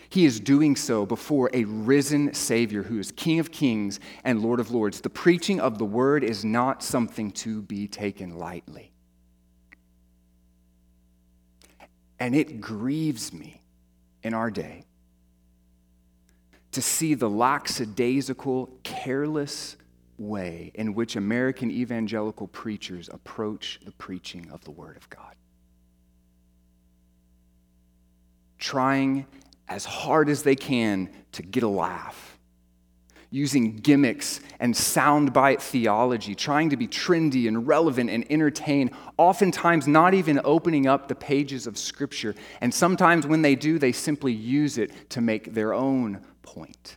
He 0.09 0.25
is 0.25 0.39
doing 0.39 0.77
so 0.77 1.07
before 1.07 1.51
a 1.53 1.65
risen 1.65 2.35
Savior 2.35 2.83
who 2.83 2.99
is 2.99 3.11
King 3.13 3.41
of 3.41 3.51
kings 3.51 4.01
and 4.23 4.43
Lord 4.43 4.61
of 4.61 4.71
lords. 4.71 5.01
The 5.01 5.11
preaching 5.11 5.61
of 5.61 5.79
the 5.79 5.85
Word 5.85 6.23
is 6.23 6.45
not 6.45 6.83
something 6.83 7.31
to 7.33 7.63
be 7.63 7.89
taken 7.89 8.39
lightly. 8.39 8.94
And 12.25 12.35
it 12.35 12.59
grieves 12.59 13.35
me 13.35 13.61
in 14.23 14.33
our 14.33 14.51
day 14.51 14.87
to 16.73 16.81
see 16.81 17.13
the 17.13 17.29
lackadaisical, 17.29 18.79
careless 18.83 19.77
way 20.17 20.73
in 20.75 20.95
which 20.95 21.17
American 21.17 21.71
evangelical 21.71 22.49
preachers 22.49 23.11
approach 23.13 23.79
the 23.85 23.93
preaching 23.93 24.51
of 24.51 24.65
the 24.65 24.71
Word 24.71 24.97
of 24.97 25.11
God. 25.11 25.35
Trying 28.57 29.27
as 29.69 29.85
hard 29.85 30.31
as 30.31 30.45
they 30.45 30.57
can 30.57 31.11
to 31.33 31.43
get 31.43 31.63
a 31.63 31.69
laugh 31.69 32.24
using 33.35 33.75
gimmicks 33.79 34.39
and 34.61 34.73
soundbite 34.73 35.61
theology, 35.61 36.37
trying 36.37 36.71
to 36.71 36.77
be 36.77 36.87
trendy 36.87 37.49
and 37.49 37.67
relevant 37.67 38.09
and 38.09 38.25
entertain, 38.31 38.89
oftentimes 39.17 39.89
not 39.89 40.15
even 40.15 40.41
opening 40.45 40.87
up 40.87 41.09
the 41.09 41.17
pages 41.17 41.67
of 41.67 41.77
Scripture. 41.77 42.33
And 42.61 42.73
sometimes 42.73 43.27
when 43.27 43.43
they 43.43 43.57
do, 43.57 43.81
they 43.81 43.91
simply 43.91 44.33
use 44.33 44.79
it 44.79 45.11
to 45.11 45.21
make 45.21 45.53
their 45.53 45.75
own 45.75 46.21
point. 46.43 46.97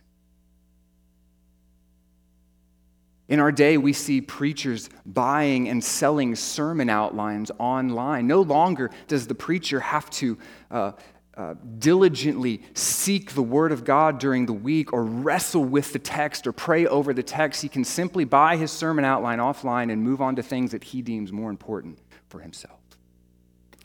In 3.26 3.40
our 3.40 3.50
day, 3.50 3.76
we 3.76 3.92
see 3.92 4.20
preachers 4.20 4.88
buying 5.04 5.68
and 5.68 5.82
selling 5.82 6.36
sermon 6.36 6.88
outlines 6.88 7.50
online. 7.58 8.28
No 8.28 8.42
longer 8.42 8.92
does 9.08 9.26
the 9.26 9.34
preacher 9.34 9.80
have 9.80 10.08
to 10.10 10.38
uh, 10.70 10.92
uh, 11.38 11.54
diligently 11.78 12.60
seek 12.74 13.32
the 13.32 13.42
Word 13.42 13.70
of 13.70 13.84
God 13.84 14.18
during 14.18 14.46
the 14.46 14.52
week 14.52 14.92
or 14.92 15.04
wrestle 15.04 15.64
with 15.64 15.92
the 15.92 15.98
text 16.00 16.48
or 16.48 16.52
pray 16.52 16.84
over 16.84 17.14
the 17.14 17.22
text. 17.22 17.62
He 17.62 17.68
can 17.68 17.84
simply 17.84 18.24
buy 18.24 18.56
his 18.56 18.72
sermon 18.72 19.04
outline 19.04 19.38
offline 19.38 19.92
and 19.92 20.02
move 20.02 20.20
on 20.20 20.34
to 20.36 20.42
things 20.42 20.72
that 20.72 20.82
he 20.82 21.00
deems 21.00 21.32
more 21.32 21.48
important 21.48 22.00
for 22.28 22.40
himself. 22.40 22.80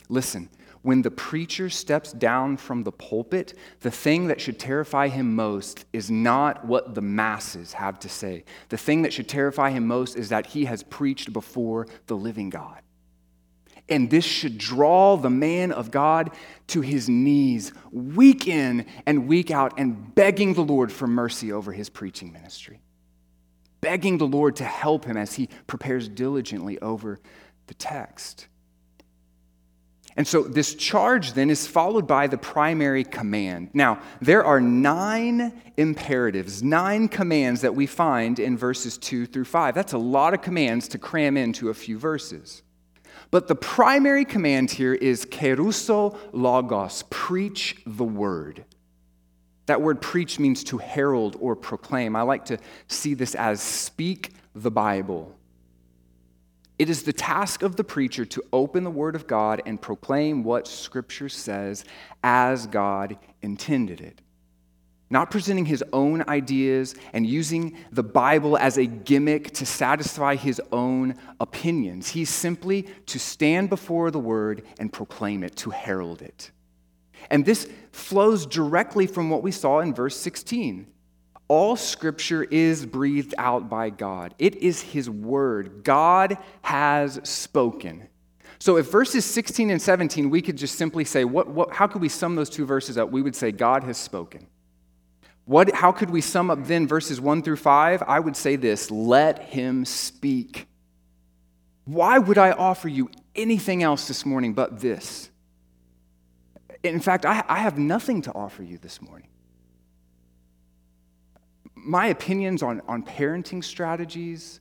Listen, 0.08 0.50
when 0.82 1.02
the 1.02 1.10
preacher 1.10 1.70
steps 1.70 2.12
down 2.12 2.56
from 2.56 2.82
the 2.82 2.92
pulpit, 2.92 3.54
the 3.80 3.90
thing 3.90 4.26
that 4.26 4.40
should 4.40 4.58
terrify 4.58 5.08
him 5.08 5.34
most 5.34 5.86
is 5.92 6.10
not 6.10 6.66
what 6.66 6.94
the 6.94 7.00
masses 7.00 7.72
have 7.74 7.98
to 8.00 8.08
say. 8.08 8.44
The 8.68 8.76
thing 8.76 9.02
that 9.02 9.12
should 9.12 9.28
terrify 9.28 9.70
him 9.70 9.86
most 9.86 10.16
is 10.16 10.28
that 10.28 10.46
he 10.48 10.66
has 10.66 10.82
preached 10.82 11.32
before 11.32 11.86
the 12.06 12.16
living 12.16 12.50
God. 12.50 12.83
And 13.88 14.10
this 14.10 14.24
should 14.24 14.56
draw 14.56 15.16
the 15.16 15.30
man 15.30 15.70
of 15.70 15.90
God 15.90 16.30
to 16.68 16.80
his 16.80 17.08
knees, 17.08 17.72
week 17.92 18.48
in 18.48 18.86
and 19.04 19.28
week 19.28 19.50
out, 19.50 19.74
and 19.78 20.14
begging 20.14 20.54
the 20.54 20.62
Lord 20.62 20.90
for 20.90 21.06
mercy 21.06 21.52
over 21.52 21.72
his 21.72 21.90
preaching 21.90 22.32
ministry. 22.32 22.80
Begging 23.82 24.16
the 24.16 24.26
Lord 24.26 24.56
to 24.56 24.64
help 24.64 25.04
him 25.04 25.18
as 25.18 25.34
he 25.34 25.50
prepares 25.66 26.08
diligently 26.08 26.80
over 26.80 27.20
the 27.66 27.74
text. 27.74 28.46
And 30.16 30.26
so 30.26 30.42
this 30.42 30.74
charge 30.74 31.32
then 31.32 31.50
is 31.50 31.66
followed 31.66 32.06
by 32.06 32.28
the 32.28 32.38
primary 32.38 33.04
command. 33.04 33.70
Now, 33.74 34.00
there 34.20 34.44
are 34.44 34.60
nine 34.60 35.60
imperatives, 35.76 36.62
nine 36.62 37.08
commands 37.08 37.62
that 37.62 37.74
we 37.74 37.86
find 37.86 38.38
in 38.38 38.56
verses 38.56 38.96
2 38.96 39.26
through 39.26 39.44
5. 39.44 39.74
That's 39.74 39.92
a 39.92 39.98
lot 39.98 40.32
of 40.32 40.40
commands 40.40 40.88
to 40.88 40.98
cram 40.98 41.36
into 41.36 41.68
a 41.68 41.74
few 41.74 41.98
verses. 41.98 42.62
But 43.30 43.48
the 43.48 43.54
primary 43.54 44.24
command 44.24 44.70
here 44.70 44.94
is 44.94 45.24
keruso 45.24 46.16
logos, 46.32 47.04
preach 47.10 47.76
the 47.86 48.04
word. 48.04 48.64
That 49.66 49.80
word 49.80 50.00
preach 50.00 50.38
means 50.38 50.62
to 50.64 50.78
herald 50.78 51.36
or 51.40 51.56
proclaim. 51.56 52.16
I 52.16 52.22
like 52.22 52.44
to 52.46 52.58
see 52.88 53.14
this 53.14 53.34
as 53.34 53.60
speak 53.60 54.32
the 54.54 54.70
Bible. 54.70 55.34
It 56.78 56.90
is 56.90 57.04
the 57.04 57.12
task 57.12 57.62
of 57.62 57.76
the 57.76 57.84
preacher 57.84 58.24
to 58.24 58.42
open 58.52 58.82
the 58.82 58.90
Word 58.90 59.14
of 59.14 59.28
God 59.28 59.62
and 59.64 59.80
proclaim 59.80 60.42
what 60.42 60.66
Scripture 60.66 61.28
says 61.28 61.84
as 62.22 62.66
God 62.66 63.16
intended 63.42 64.00
it 64.00 64.20
not 65.14 65.30
presenting 65.30 65.64
his 65.64 65.82
own 65.92 66.24
ideas 66.28 66.96
and 67.12 67.24
using 67.24 67.78
the 67.92 68.02
Bible 68.02 68.58
as 68.58 68.76
a 68.78 68.84
gimmick 68.84 69.52
to 69.52 69.64
satisfy 69.64 70.34
his 70.34 70.60
own 70.72 71.14
opinions. 71.38 72.08
He's 72.08 72.28
simply 72.28 72.82
to 73.06 73.20
stand 73.20 73.70
before 73.70 74.10
the 74.10 74.18
word 74.18 74.64
and 74.80 74.92
proclaim 74.92 75.44
it, 75.44 75.54
to 75.58 75.70
herald 75.70 76.20
it. 76.20 76.50
And 77.30 77.46
this 77.46 77.70
flows 77.92 78.44
directly 78.44 79.06
from 79.06 79.30
what 79.30 79.44
we 79.44 79.52
saw 79.52 79.78
in 79.78 79.94
verse 79.94 80.16
16. 80.16 80.88
All 81.46 81.76
scripture 81.76 82.42
is 82.42 82.84
breathed 82.84 83.36
out 83.38 83.70
by 83.70 83.90
God. 83.90 84.34
It 84.40 84.56
is 84.56 84.80
his 84.80 85.08
word. 85.08 85.84
God 85.84 86.38
has 86.62 87.20
spoken. 87.22 88.08
So 88.58 88.78
if 88.78 88.90
verses 88.90 89.24
16 89.24 89.70
and 89.70 89.80
17, 89.80 90.28
we 90.28 90.42
could 90.42 90.56
just 90.56 90.74
simply 90.74 91.04
say, 91.04 91.24
what, 91.24 91.46
what, 91.46 91.72
how 91.72 91.86
could 91.86 92.02
we 92.02 92.08
sum 92.08 92.34
those 92.34 92.50
two 92.50 92.66
verses 92.66 92.98
up? 92.98 93.10
We 93.12 93.22
would 93.22 93.36
say, 93.36 93.52
God 93.52 93.84
has 93.84 93.96
spoken. 93.96 94.48
What, 95.46 95.74
how 95.74 95.92
could 95.92 96.10
we 96.10 96.20
sum 96.20 96.50
up 96.50 96.64
then 96.64 96.86
verses 96.86 97.20
1 97.20 97.42
through 97.42 97.56
5? 97.56 98.02
I 98.06 98.18
would 98.18 98.36
say 98.36 98.56
this 98.56 98.90
let 98.90 99.40
him 99.40 99.84
speak. 99.84 100.66
Why 101.84 102.18
would 102.18 102.38
I 102.38 102.52
offer 102.52 102.88
you 102.88 103.10
anything 103.34 103.82
else 103.82 104.08
this 104.08 104.24
morning 104.24 104.54
but 104.54 104.80
this? 104.80 105.30
In 106.82 107.00
fact, 107.00 107.26
I, 107.26 107.44
I 107.46 107.58
have 107.58 107.78
nothing 107.78 108.22
to 108.22 108.32
offer 108.32 108.62
you 108.62 108.78
this 108.78 109.02
morning. 109.02 109.28
My 111.74 112.06
opinions 112.06 112.62
on, 112.62 112.80
on 112.88 113.02
parenting 113.02 113.62
strategies 113.62 114.60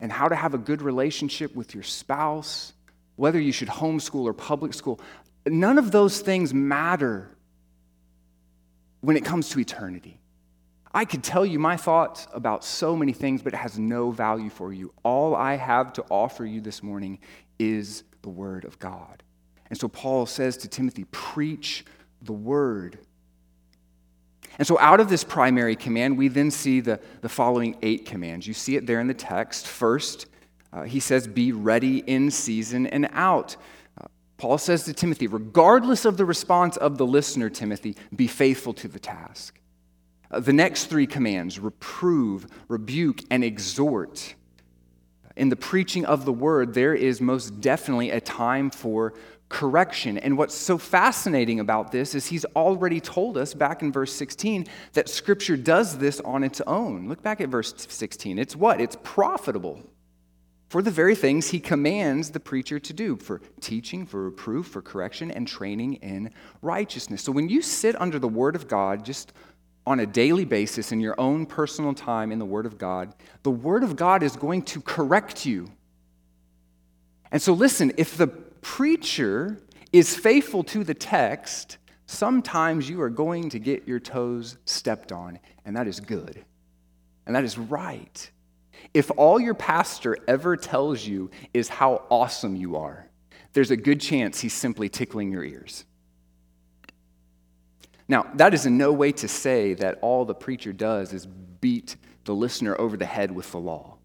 and 0.00 0.10
how 0.10 0.28
to 0.28 0.34
have 0.34 0.54
a 0.54 0.58
good 0.58 0.82
relationship 0.82 1.54
with 1.54 1.74
your 1.74 1.84
spouse, 1.84 2.72
whether 3.14 3.40
you 3.40 3.52
should 3.52 3.68
homeschool 3.68 4.24
or 4.24 4.32
public 4.32 4.74
school, 4.74 5.00
none 5.46 5.78
of 5.78 5.92
those 5.92 6.20
things 6.20 6.52
matter 6.52 7.30
when 9.00 9.16
it 9.16 9.24
comes 9.24 9.50
to 9.50 9.60
eternity. 9.60 10.18
I 10.94 11.04
could 11.04 11.24
tell 11.24 11.44
you 11.44 11.58
my 11.58 11.76
thoughts 11.76 12.28
about 12.32 12.64
so 12.64 12.94
many 12.94 13.12
things, 13.12 13.42
but 13.42 13.52
it 13.52 13.56
has 13.56 13.78
no 13.78 14.12
value 14.12 14.48
for 14.48 14.72
you. 14.72 14.92
All 15.02 15.34
I 15.34 15.56
have 15.56 15.92
to 15.94 16.04
offer 16.08 16.46
you 16.46 16.60
this 16.60 16.84
morning 16.84 17.18
is 17.58 18.04
the 18.22 18.28
Word 18.28 18.64
of 18.64 18.78
God. 18.78 19.24
And 19.70 19.78
so 19.78 19.88
Paul 19.88 20.24
says 20.24 20.56
to 20.58 20.68
Timothy, 20.68 21.04
preach 21.10 21.84
the 22.22 22.32
Word. 22.32 22.98
And 24.56 24.68
so, 24.68 24.78
out 24.78 25.00
of 25.00 25.08
this 25.08 25.24
primary 25.24 25.74
command, 25.74 26.16
we 26.16 26.28
then 26.28 26.52
see 26.52 26.78
the, 26.78 27.00
the 27.22 27.28
following 27.28 27.76
eight 27.82 28.06
commands. 28.06 28.46
You 28.46 28.54
see 28.54 28.76
it 28.76 28.86
there 28.86 29.00
in 29.00 29.08
the 29.08 29.14
text. 29.14 29.66
First, 29.66 30.26
uh, 30.72 30.82
he 30.82 31.00
says, 31.00 31.26
Be 31.26 31.50
ready 31.50 31.98
in 31.98 32.30
season 32.30 32.86
and 32.86 33.08
out. 33.10 33.56
Uh, 34.00 34.06
Paul 34.36 34.58
says 34.58 34.84
to 34.84 34.92
Timothy, 34.92 35.26
regardless 35.26 36.04
of 36.04 36.16
the 36.16 36.24
response 36.24 36.76
of 36.76 36.98
the 36.98 37.06
listener, 37.06 37.50
Timothy, 37.50 37.96
be 38.14 38.28
faithful 38.28 38.72
to 38.74 38.86
the 38.86 39.00
task. 39.00 39.58
The 40.40 40.52
next 40.52 40.86
three 40.86 41.06
commands 41.06 41.58
reprove, 41.58 42.46
rebuke, 42.68 43.20
and 43.30 43.44
exhort. 43.44 44.34
in 45.36 45.48
the 45.48 45.56
preaching 45.56 46.04
of 46.04 46.24
the 46.24 46.32
word, 46.32 46.74
there 46.74 46.94
is 46.94 47.20
most 47.20 47.60
definitely 47.60 48.10
a 48.10 48.20
time 48.20 48.70
for 48.70 49.14
correction. 49.48 50.18
And 50.18 50.38
what's 50.38 50.54
so 50.54 50.78
fascinating 50.78 51.60
about 51.60 51.92
this 51.92 52.14
is 52.14 52.26
he's 52.26 52.44
already 52.56 53.00
told 53.00 53.36
us 53.36 53.54
back 53.54 53.82
in 53.82 53.92
verse 53.92 54.12
16 54.12 54.66
that 54.92 55.08
scripture 55.08 55.56
does 55.56 55.98
this 55.98 56.20
on 56.20 56.44
its 56.44 56.60
own. 56.62 57.08
Look 57.08 57.22
back 57.22 57.40
at 57.40 57.48
verse 57.48 57.74
16. 57.76 58.38
It's 58.38 58.56
what? 58.56 58.80
It's 58.80 58.96
profitable 59.02 59.82
for 60.68 60.82
the 60.82 60.90
very 60.90 61.14
things 61.14 61.50
he 61.50 61.60
commands 61.60 62.30
the 62.30 62.40
preacher 62.40 62.80
to 62.80 62.92
do 62.92 63.16
for 63.16 63.40
teaching, 63.60 64.06
for 64.06 64.24
reproof, 64.24 64.66
for 64.66 64.82
correction, 64.82 65.30
and 65.30 65.46
training 65.46 65.94
in 65.94 66.32
righteousness. 66.62 67.22
So 67.22 67.30
when 67.30 67.48
you 67.48 67.62
sit 67.62 68.00
under 68.00 68.18
the 68.18 68.26
word 68.26 68.56
of 68.56 68.66
God, 68.66 69.04
just 69.04 69.32
on 69.86 70.00
a 70.00 70.06
daily 70.06 70.44
basis 70.44 70.92
in 70.92 71.00
your 71.00 71.14
own 71.18 71.46
personal 71.46 71.94
time 71.94 72.32
in 72.32 72.38
the 72.38 72.44
Word 72.44 72.66
of 72.66 72.78
God, 72.78 73.14
the 73.42 73.50
Word 73.50 73.82
of 73.82 73.96
God 73.96 74.22
is 74.22 74.36
going 74.36 74.62
to 74.62 74.80
correct 74.80 75.44
you. 75.44 75.70
And 77.30 77.42
so, 77.42 77.52
listen, 77.52 77.92
if 77.96 78.16
the 78.16 78.28
preacher 78.28 79.60
is 79.92 80.16
faithful 80.16 80.64
to 80.64 80.84
the 80.84 80.94
text, 80.94 81.78
sometimes 82.06 82.88
you 82.88 83.00
are 83.02 83.10
going 83.10 83.50
to 83.50 83.58
get 83.58 83.86
your 83.86 84.00
toes 84.00 84.56
stepped 84.64 85.12
on, 85.12 85.38
and 85.64 85.76
that 85.76 85.86
is 85.86 86.00
good. 86.00 86.44
And 87.26 87.36
that 87.36 87.44
is 87.44 87.58
right. 87.58 88.30
If 88.92 89.10
all 89.16 89.40
your 89.40 89.54
pastor 89.54 90.16
ever 90.28 90.56
tells 90.56 91.06
you 91.06 91.30
is 91.52 91.68
how 91.68 92.04
awesome 92.10 92.56
you 92.56 92.76
are, 92.76 93.08
there's 93.52 93.70
a 93.70 93.76
good 93.76 94.00
chance 94.00 94.40
he's 94.40 94.52
simply 94.52 94.88
tickling 94.88 95.30
your 95.30 95.44
ears. 95.44 95.84
Now, 98.08 98.26
that 98.34 98.54
is 98.54 98.66
in 98.66 98.76
no 98.76 98.92
way 98.92 99.12
to 99.12 99.28
say 99.28 99.74
that 99.74 99.98
all 100.02 100.24
the 100.24 100.34
preacher 100.34 100.72
does 100.72 101.12
is 101.12 101.26
beat 101.26 101.96
the 102.24 102.34
listener 102.34 102.78
over 102.78 102.96
the 102.96 103.06
head 103.06 103.32
with 103.32 103.50
the 103.52 103.58
law. 103.58 103.96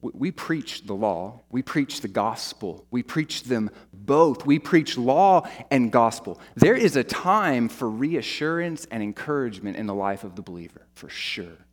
We 0.00 0.30
preach 0.30 0.86
the 0.86 0.94
law, 0.94 1.40
we 1.50 1.60
preach 1.62 2.02
the 2.02 2.08
gospel, 2.08 2.86
we 2.90 3.02
preach 3.02 3.42
them 3.44 3.70
both. 3.92 4.46
We 4.46 4.60
preach 4.60 4.96
law 4.96 5.48
and 5.72 5.90
gospel. 5.90 6.40
There 6.54 6.76
is 6.76 6.94
a 6.94 7.02
time 7.02 7.68
for 7.68 7.90
reassurance 7.90 8.86
and 8.92 9.02
encouragement 9.02 9.76
in 9.76 9.86
the 9.86 9.94
life 9.94 10.22
of 10.22 10.36
the 10.36 10.42
believer, 10.42 10.86
for 10.94 11.08
sure. 11.08 11.66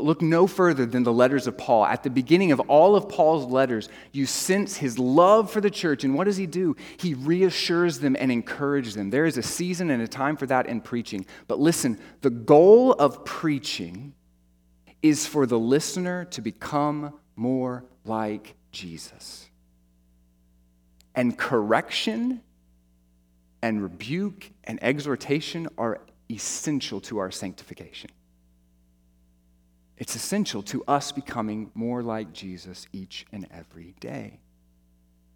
Look 0.00 0.22
no 0.22 0.46
further 0.46 0.86
than 0.86 1.02
the 1.02 1.12
letters 1.12 1.46
of 1.46 1.58
Paul. 1.58 1.84
At 1.84 2.02
the 2.02 2.08
beginning 2.08 2.50
of 2.50 2.60
all 2.60 2.96
of 2.96 3.10
Paul's 3.10 3.44
letters, 3.44 3.90
you 4.10 4.24
sense 4.24 4.78
his 4.78 4.98
love 4.98 5.50
for 5.50 5.60
the 5.60 5.70
church. 5.70 6.02
And 6.02 6.14
what 6.14 6.24
does 6.24 6.38
he 6.38 6.46
do? 6.46 6.76
He 6.96 7.12
reassures 7.12 7.98
them 7.98 8.16
and 8.18 8.32
encourages 8.32 8.94
them. 8.94 9.10
There 9.10 9.26
is 9.26 9.36
a 9.36 9.42
season 9.42 9.90
and 9.90 10.02
a 10.02 10.08
time 10.08 10.38
for 10.38 10.46
that 10.46 10.66
in 10.66 10.80
preaching. 10.80 11.26
But 11.46 11.60
listen, 11.60 11.98
the 12.22 12.30
goal 12.30 12.92
of 12.92 13.26
preaching 13.26 14.14
is 15.02 15.26
for 15.26 15.44
the 15.44 15.58
listener 15.58 16.24
to 16.26 16.40
become 16.40 17.12
more 17.36 17.84
like 18.06 18.54
Jesus. 18.70 19.50
And 21.14 21.36
correction 21.36 22.40
and 23.60 23.82
rebuke 23.82 24.50
and 24.64 24.82
exhortation 24.82 25.68
are 25.76 26.00
essential 26.30 27.00
to 27.02 27.18
our 27.18 27.30
sanctification. 27.30 28.10
It's 30.02 30.16
essential 30.16 30.64
to 30.64 30.82
us 30.88 31.12
becoming 31.12 31.70
more 31.74 32.02
like 32.02 32.32
Jesus 32.32 32.88
each 32.92 33.24
and 33.30 33.46
every 33.52 33.94
day. 34.00 34.40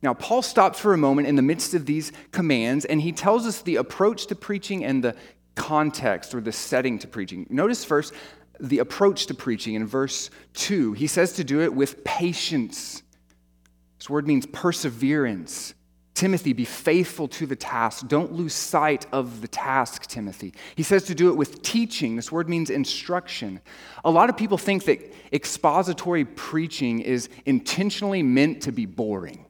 Now, 0.03 0.13
Paul 0.13 0.43
stops 0.43 0.81
for 0.81 0.93
a 0.93 0.99
moment 0.99 1.29
in 1.29 1.37
the 1.37 1.43
midst 1.43 1.73
of 1.75 1.87
these 1.87 2.11
commands 2.33 2.85
and 2.85 3.01
he 3.01 3.13
tells 3.13 3.47
us 3.47 3.63
the 3.63 3.77
approach 3.77 4.27
to 4.27 4.35
preaching 4.35 4.85
and 4.85 5.05
the 5.05 5.15
context 5.55 6.35
or 6.35 6.41
the 6.41 6.51
setting 6.51 6.99
to 6.99 7.07
preaching. 7.07 7.47
Notice 7.49 7.85
first 7.85 8.13
the 8.59 8.81
approach 8.81 9.27
to 9.27 9.35
preaching 9.35 9.75
in 9.75 9.87
verse 9.87 10.31
2. 10.55 10.95
He 10.95 11.07
says 11.07 11.35
to 11.35 11.45
do 11.45 11.61
it 11.61 11.73
with 11.73 12.03
patience. 12.03 13.05
This 14.01 14.11
word 14.11 14.27
means 14.27 14.47
perseverance. 14.47 15.75
Timothy, 16.17 16.55
be 16.55 16.65
faithful 16.65 17.29
to 17.29 17.45
the 17.45 17.55
task. 17.55 18.09
Don't 18.09 18.33
lose 18.33 18.55
sight 18.55 19.07
of 19.13 19.43
the 19.43 19.49
task, 19.49 20.07
Timothy. 20.07 20.55
He 20.75 20.83
says 20.83 21.05
to 21.05 21.15
do 21.15 21.29
it 21.29 21.37
with 21.37 21.61
teaching. 21.61 22.17
This 22.17 22.33
word 22.33 22.49
means 22.49 22.71
instruction. 22.71 23.61
A 24.03 24.11
lot 24.11 24.31
of 24.31 24.37
people 24.37 24.57
think 24.57 24.87
that 24.87 25.15
expository 25.31 26.25
preaching 26.25 27.01
is 27.01 27.29
intentionally 27.45 28.23
meant 28.23 28.63
to 28.63 28.73
be 28.73 28.87
boring. 28.87 29.45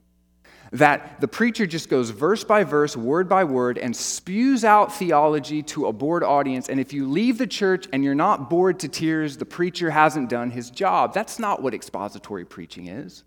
That 0.73 1.21
the 1.21 1.29
preacher 1.29 1.67
just 1.67 1.89
goes 1.89 2.11
verse 2.11 2.43
by 2.43 2.65
verse, 2.65 2.97
word 2.97 3.29
by 3.29 3.45
word, 3.45 3.79
and 3.79 3.95
spews 3.95 4.65
out 4.65 4.93
theology 4.93 5.63
to 5.63 5.87
a 5.87 5.93
bored 5.93 6.25
audience. 6.25 6.69
And 6.69 6.81
if 6.81 6.93
you 6.93 7.09
leave 7.09 7.39
the 7.39 7.47
church 7.47 7.87
and 7.93 8.03
you're 8.03 8.17
not 8.17 8.51
bored 8.51 8.81
to 8.81 8.89
tears, 8.89 9.37
the 9.37 9.47
preacher 9.47 9.91
hasn't 9.91 10.31
done 10.31 10.51
his 10.51 10.71
job. 10.71 11.15
That's 11.15 11.39
not 11.39 11.63
what 11.63 11.75
expository 11.75 12.45
preaching 12.45 12.89
is. 12.89 13.23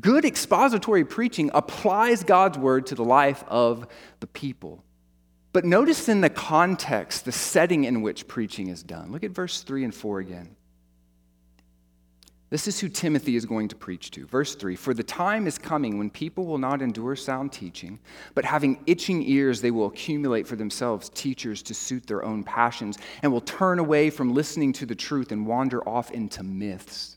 Good 0.00 0.24
expository 0.24 1.04
preaching 1.04 1.50
applies 1.54 2.24
God's 2.24 2.58
word 2.58 2.86
to 2.86 2.94
the 2.94 3.04
life 3.04 3.44
of 3.46 3.86
the 4.20 4.26
people. 4.26 4.82
But 5.52 5.64
notice 5.64 6.08
in 6.08 6.20
the 6.20 6.28
context, 6.28 7.24
the 7.24 7.32
setting 7.32 7.84
in 7.84 8.02
which 8.02 8.28
preaching 8.28 8.68
is 8.68 8.82
done. 8.82 9.10
Look 9.12 9.24
at 9.24 9.30
verse 9.30 9.62
3 9.62 9.84
and 9.84 9.94
4 9.94 10.18
again. 10.20 10.56
This 12.48 12.68
is 12.68 12.78
who 12.78 12.88
Timothy 12.88 13.34
is 13.34 13.44
going 13.44 13.68
to 13.68 13.76
preach 13.76 14.12
to. 14.12 14.26
Verse 14.26 14.54
3 14.54 14.76
For 14.76 14.94
the 14.94 15.02
time 15.02 15.46
is 15.46 15.58
coming 15.58 15.98
when 15.98 16.10
people 16.10 16.46
will 16.46 16.58
not 16.58 16.80
endure 16.80 17.16
sound 17.16 17.52
teaching, 17.52 17.98
but 18.34 18.44
having 18.44 18.78
itching 18.86 19.22
ears, 19.22 19.60
they 19.60 19.72
will 19.72 19.86
accumulate 19.86 20.46
for 20.46 20.54
themselves 20.54 21.08
teachers 21.08 21.62
to 21.64 21.74
suit 21.74 22.06
their 22.06 22.24
own 22.24 22.44
passions, 22.44 22.98
and 23.22 23.32
will 23.32 23.40
turn 23.40 23.78
away 23.78 24.10
from 24.10 24.32
listening 24.32 24.72
to 24.74 24.86
the 24.86 24.94
truth 24.94 25.32
and 25.32 25.46
wander 25.46 25.86
off 25.88 26.12
into 26.12 26.44
myths. 26.44 27.16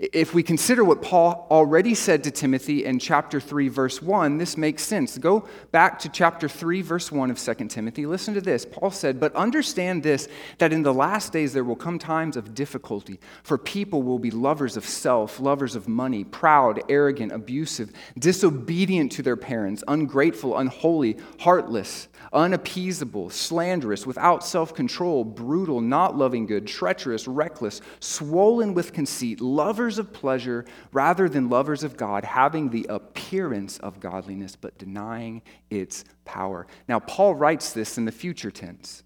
If 0.00 0.34
we 0.34 0.42
consider 0.42 0.82
what 0.82 1.02
Paul 1.02 1.46
already 1.52 1.94
said 1.94 2.24
to 2.24 2.32
Timothy 2.32 2.84
in 2.84 2.98
chapter 2.98 3.40
3, 3.40 3.68
verse 3.68 4.02
1, 4.02 4.38
this 4.38 4.56
makes 4.56 4.82
sense. 4.82 5.16
Go 5.18 5.46
back 5.70 6.00
to 6.00 6.08
chapter 6.08 6.48
3, 6.48 6.82
verse 6.82 7.12
1 7.12 7.30
of 7.30 7.38
2 7.38 7.54
Timothy. 7.68 8.04
Listen 8.04 8.34
to 8.34 8.40
this. 8.40 8.66
Paul 8.66 8.90
said, 8.90 9.20
But 9.20 9.32
understand 9.36 10.02
this, 10.02 10.26
that 10.58 10.72
in 10.72 10.82
the 10.82 10.92
last 10.92 11.32
days 11.32 11.52
there 11.52 11.62
will 11.62 11.76
come 11.76 12.00
times 12.00 12.36
of 12.36 12.56
difficulty, 12.56 13.20
for 13.44 13.56
people 13.56 14.02
will 14.02 14.18
be 14.18 14.32
lovers 14.32 14.76
of 14.76 14.84
self, 14.84 15.38
lovers 15.38 15.76
of 15.76 15.86
money, 15.86 16.24
proud, 16.24 16.82
arrogant, 16.88 17.30
abusive, 17.30 17.92
disobedient 18.18 19.12
to 19.12 19.22
their 19.22 19.36
parents, 19.36 19.84
ungrateful, 19.86 20.58
unholy, 20.58 21.18
heartless 21.38 22.08
unappeasable, 22.32 23.30
slanderous, 23.30 24.06
without 24.06 24.44
self 24.44 24.74
control, 24.74 25.24
brutal, 25.24 25.80
not 25.80 26.16
loving 26.16 26.46
good, 26.46 26.66
treacherous, 26.66 27.28
reckless, 27.28 27.80
swollen 28.00 28.74
with 28.74 28.92
conceit, 28.92 29.40
lovers 29.40 29.83
of 29.98 30.12
pleasure 30.12 30.64
rather 30.92 31.28
than 31.28 31.48
lovers 31.48 31.84
of 31.84 31.96
God, 31.96 32.24
having 32.24 32.70
the 32.70 32.86
appearance 32.88 33.78
of 33.78 34.00
godliness 34.00 34.56
but 34.56 34.78
denying 34.78 35.42
its 35.70 36.04
power. 36.24 36.66
Now, 36.88 37.00
Paul 37.00 37.34
writes 37.34 37.72
this 37.72 37.98
in 37.98 38.04
the 38.04 38.12
future 38.12 38.50
tense. 38.50 39.02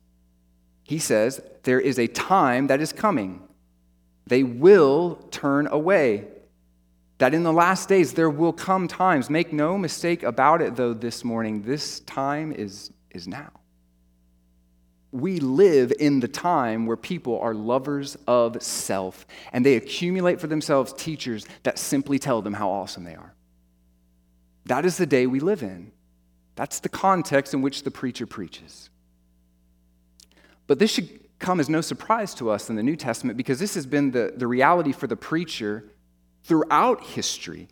He 0.82 0.98
says, 0.98 1.40
There 1.64 1.80
is 1.80 1.98
a 1.98 2.06
time 2.06 2.68
that 2.68 2.80
is 2.80 2.92
coming. 2.92 3.42
They 4.26 4.42
will 4.42 5.16
turn 5.30 5.66
away 5.66 6.26
that 7.18 7.34
in 7.34 7.42
the 7.42 7.52
last 7.52 7.88
days 7.88 8.14
there 8.14 8.30
will 8.30 8.52
come 8.52 8.88
times. 8.88 9.28
Make 9.28 9.52
no 9.52 9.76
mistake 9.76 10.22
about 10.22 10.62
it, 10.62 10.76
though, 10.76 10.94
this 10.94 11.24
morning, 11.24 11.62
this 11.62 12.00
time 12.00 12.52
is 12.52 12.90
is 13.10 13.26
now. 13.26 13.57
We 15.10 15.40
live 15.40 15.92
in 15.98 16.20
the 16.20 16.28
time 16.28 16.86
where 16.86 16.96
people 16.96 17.40
are 17.40 17.54
lovers 17.54 18.16
of 18.26 18.62
self 18.62 19.26
and 19.52 19.64
they 19.64 19.76
accumulate 19.76 20.40
for 20.40 20.46
themselves 20.46 20.92
teachers 20.92 21.46
that 21.62 21.78
simply 21.78 22.18
tell 22.18 22.42
them 22.42 22.52
how 22.54 22.68
awesome 22.70 23.04
they 23.04 23.14
are. 23.14 23.34
That 24.66 24.84
is 24.84 24.98
the 24.98 25.06
day 25.06 25.26
we 25.26 25.40
live 25.40 25.62
in. 25.62 25.92
That's 26.56 26.80
the 26.80 26.90
context 26.90 27.54
in 27.54 27.62
which 27.62 27.84
the 27.84 27.90
preacher 27.90 28.26
preaches. 28.26 28.90
But 30.66 30.78
this 30.78 30.90
should 30.90 31.08
come 31.38 31.60
as 31.60 31.68
no 31.68 31.80
surprise 31.80 32.34
to 32.34 32.50
us 32.50 32.68
in 32.68 32.76
the 32.76 32.82
New 32.82 32.96
Testament 32.96 33.36
because 33.36 33.58
this 33.58 33.74
has 33.74 33.86
been 33.86 34.10
the, 34.10 34.34
the 34.36 34.46
reality 34.46 34.92
for 34.92 35.06
the 35.06 35.16
preacher 35.16 35.84
throughout 36.44 37.02
history. 37.02 37.68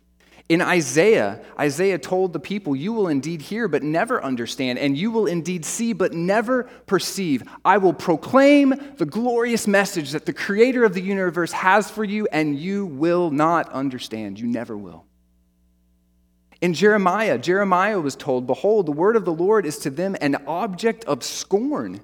In 0.49 0.61
Isaiah, 0.61 1.41
Isaiah 1.59 1.97
told 1.97 2.31
the 2.31 2.39
people, 2.39 2.73
You 2.73 2.93
will 2.93 3.09
indeed 3.09 3.41
hear, 3.41 3.67
but 3.67 3.83
never 3.83 4.23
understand, 4.23 4.79
and 4.79 4.97
you 4.97 5.11
will 5.11 5.25
indeed 5.25 5.65
see, 5.65 5.91
but 5.91 6.13
never 6.13 6.63
perceive. 6.85 7.43
I 7.65 7.77
will 7.79 7.93
proclaim 7.93 8.73
the 8.95 9.05
glorious 9.05 9.67
message 9.67 10.11
that 10.11 10.25
the 10.25 10.31
creator 10.31 10.85
of 10.85 10.93
the 10.93 11.01
universe 11.01 11.51
has 11.51 11.91
for 11.91 12.05
you, 12.05 12.29
and 12.31 12.57
you 12.57 12.85
will 12.85 13.29
not 13.29 13.69
understand. 13.73 14.39
You 14.39 14.47
never 14.47 14.77
will. 14.77 15.05
In 16.61 16.73
Jeremiah, 16.73 17.37
Jeremiah 17.37 17.99
was 17.99 18.15
told, 18.15 18.47
Behold, 18.47 18.85
the 18.85 18.93
word 18.93 19.17
of 19.17 19.25
the 19.25 19.33
Lord 19.33 19.65
is 19.65 19.77
to 19.79 19.89
them 19.89 20.15
an 20.21 20.37
object 20.47 21.03
of 21.05 21.25
scorn. 21.25 21.99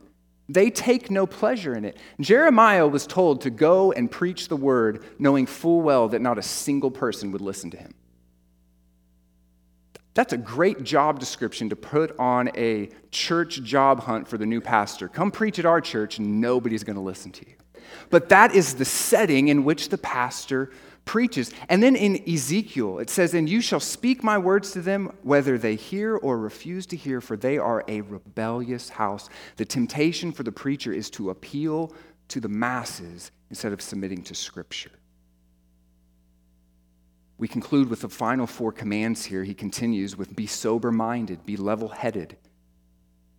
They 0.49 0.69
take 0.69 1.09
no 1.09 1.25
pleasure 1.25 1.75
in 1.75 1.85
it. 1.85 1.97
Jeremiah 2.19 2.87
was 2.87 3.07
told 3.07 3.39
to 3.41 3.49
go 3.49 3.93
and 3.93 4.11
preach 4.11 4.49
the 4.49 4.57
word, 4.57 5.05
knowing 5.17 5.45
full 5.45 5.81
well 5.81 6.09
that 6.09 6.21
not 6.21 6.37
a 6.37 6.43
single 6.43 6.91
person 6.91 7.31
would 7.31 7.41
listen 7.41 7.71
to 7.71 7.77
him. 7.77 7.93
That's 10.13 10.33
a 10.33 10.37
great 10.37 10.83
job 10.83 11.19
description 11.19 11.69
to 11.69 11.75
put 11.75 12.17
on 12.19 12.51
a 12.55 12.89
church 13.09 13.63
job 13.63 14.01
hunt 14.01 14.27
for 14.27 14.37
the 14.37 14.45
new 14.45 14.61
pastor. 14.61 15.07
Come 15.07 15.31
preach 15.31 15.57
at 15.57 15.65
our 15.65 15.81
church, 15.81 16.19
nobody's 16.19 16.83
going 16.83 16.95
to 16.95 17.01
listen 17.01 17.31
to 17.31 17.47
you. 17.47 17.55
But 18.09 18.29
that 18.29 18.53
is 18.53 18.75
the 18.75 18.85
setting 18.85 19.47
in 19.47 19.63
which 19.63 19.89
the 19.89 19.97
pastor 19.97 20.71
preaches. 21.05 21.51
And 21.67 21.81
then 21.81 21.95
in 21.95 22.23
Ezekiel, 22.29 22.99
it 22.99 23.09
says, 23.09 23.33
And 23.33 23.49
you 23.49 23.61
shall 23.61 23.79
speak 23.79 24.23
my 24.23 24.37
words 24.37 24.71
to 24.71 24.81
them, 24.81 25.11
whether 25.23 25.57
they 25.57 25.75
hear 25.75 26.15
or 26.15 26.37
refuse 26.37 26.85
to 26.87 26.95
hear, 26.95 27.19
for 27.19 27.35
they 27.35 27.57
are 27.57 27.83
a 27.87 28.01
rebellious 28.01 28.89
house. 28.89 29.29
The 29.57 29.65
temptation 29.65 30.31
for 30.31 30.43
the 30.43 30.51
preacher 30.51 30.93
is 30.93 31.09
to 31.11 31.29
appeal 31.29 31.93
to 32.29 32.39
the 32.39 32.49
masses 32.49 33.31
instead 33.49 33.73
of 33.73 33.81
submitting 33.81 34.23
to 34.23 34.35
Scripture. 34.35 34.91
We 37.37 37.47
conclude 37.47 37.89
with 37.89 38.01
the 38.01 38.09
final 38.09 38.47
four 38.47 38.71
commands 38.71 39.25
here. 39.25 39.43
He 39.43 39.53
continues 39.53 40.17
with 40.17 40.35
be 40.35 40.47
sober 40.47 40.91
minded, 40.91 41.45
be 41.45 41.57
level 41.57 41.89
headed, 41.89 42.37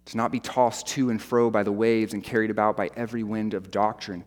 to 0.07 0.17
not 0.17 0.33
be 0.33 0.41
tossed 0.41 0.87
to 0.89 1.11
and 1.11 1.21
fro 1.21 1.51
by 1.51 1.63
the 1.63 1.73
waves 1.73 2.13
and 2.13 2.23
carried 2.23 2.51
about 2.51 2.77
by 2.77 2.91
every 2.97 3.23
wind 3.23 3.55
of 3.55 3.71
doctrine 3.71 4.25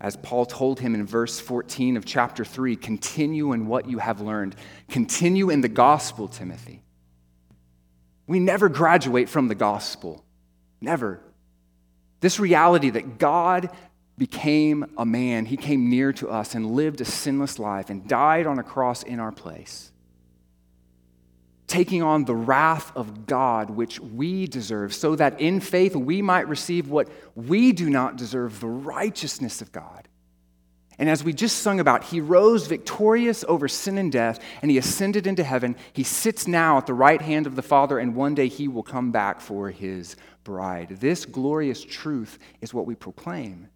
as 0.00 0.16
Paul 0.16 0.46
told 0.46 0.80
him 0.80 0.94
in 0.94 1.04
verse 1.04 1.38
14 1.38 1.96
of 1.96 2.06
chapter 2.06 2.44
3, 2.44 2.76
continue 2.76 3.52
in 3.52 3.66
what 3.66 3.88
you 3.88 3.98
have 3.98 4.20
learned. 4.20 4.56
Continue 4.88 5.50
in 5.50 5.60
the 5.60 5.68
gospel, 5.68 6.26
Timothy. 6.26 6.82
We 8.26 8.38
never 8.38 8.70
graduate 8.70 9.28
from 9.28 9.48
the 9.48 9.54
gospel. 9.54 10.24
Never. 10.80 11.20
This 12.20 12.40
reality 12.40 12.90
that 12.90 13.18
God 13.18 13.70
became 14.20 14.84
a 14.98 15.06
man, 15.06 15.46
he 15.46 15.56
came 15.56 15.88
near 15.88 16.12
to 16.12 16.28
us 16.28 16.54
and 16.54 16.72
lived 16.72 17.00
a 17.00 17.06
sinless 17.06 17.58
life 17.58 17.88
and 17.88 18.06
died 18.06 18.46
on 18.46 18.58
a 18.58 18.62
cross 18.62 19.02
in 19.02 19.18
our 19.18 19.32
place 19.32 19.90
taking 21.70 22.02
on 22.02 22.24
the 22.24 22.34
wrath 22.34 22.90
of 22.96 23.26
God, 23.26 23.70
which 23.70 24.00
we 24.00 24.48
deserve, 24.48 24.92
so 24.92 25.14
that 25.14 25.40
in 25.40 25.60
faith 25.60 25.94
we 25.94 26.20
might 26.20 26.48
receive 26.48 26.90
what 26.90 27.08
we 27.36 27.70
do 27.70 27.88
not 27.88 28.16
deserve 28.16 28.58
the 28.58 28.66
righteousness 28.66 29.62
of 29.62 29.70
God. 29.70 30.08
And 30.98 31.08
as 31.08 31.22
we 31.22 31.32
just 31.32 31.58
sung 31.58 31.78
about, 31.78 32.02
he 32.02 32.20
rose 32.20 32.66
victorious 32.66 33.44
over 33.46 33.68
sin 33.68 33.98
and 33.98 34.10
death, 34.10 34.40
and 34.60 34.70
he 34.70 34.78
ascended 34.78 35.28
into 35.28 35.44
heaven. 35.44 35.76
He 35.92 36.02
sits 36.02 36.48
now 36.48 36.76
at 36.76 36.86
the 36.86 36.92
right 36.92 37.22
hand 37.22 37.46
of 37.46 37.54
the 37.54 37.62
Father, 37.62 38.00
and 38.00 38.16
one 38.16 38.34
day 38.34 38.48
he 38.48 38.66
will 38.66 38.82
come 38.82 39.12
back 39.12 39.40
for 39.40 39.70
his 39.70 40.16
bride. 40.42 40.96
This 41.00 41.24
glorious 41.24 41.82
truth 41.84 42.38
is 42.60 42.74
what 42.74 42.84
we 42.84 42.96
proclaim. 42.96 43.69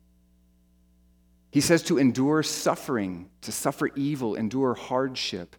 He 1.54 1.60
says 1.60 1.84
to 1.84 1.98
endure 1.98 2.42
suffering, 2.42 3.30
to 3.42 3.52
suffer 3.52 3.88
evil, 3.94 4.34
endure 4.34 4.74
hardship. 4.74 5.54